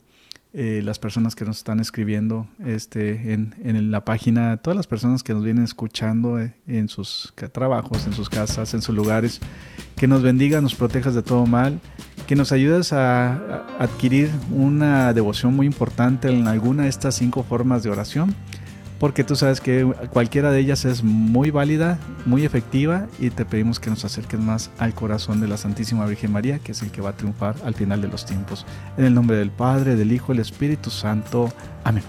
[0.54, 5.24] eh, las personas que nos están escribiendo este, en, en, la página, todas las personas
[5.24, 9.42] que nos vienen escuchando eh, en sus trabajos, en sus casas, en sus lugares.
[9.96, 11.80] Que nos bendiga, nos protejas de todo mal,
[12.28, 17.44] que nos ayudes a, a adquirir una devoción muy importante en alguna de estas cinco
[17.44, 18.36] formas de oración
[19.00, 23.80] porque tú sabes que cualquiera de ellas es muy válida, muy efectiva y te pedimos
[23.80, 27.02] que nos acerques más al corazón de la Santísima Virgen María, que es el que
[27.02, 28.66] va a triunfar al final de los tiempos.
[28.98, 31.52] En el nombre del Padre, del Hijo del Espíritu Santo.
[31.84, 32.04] Amén.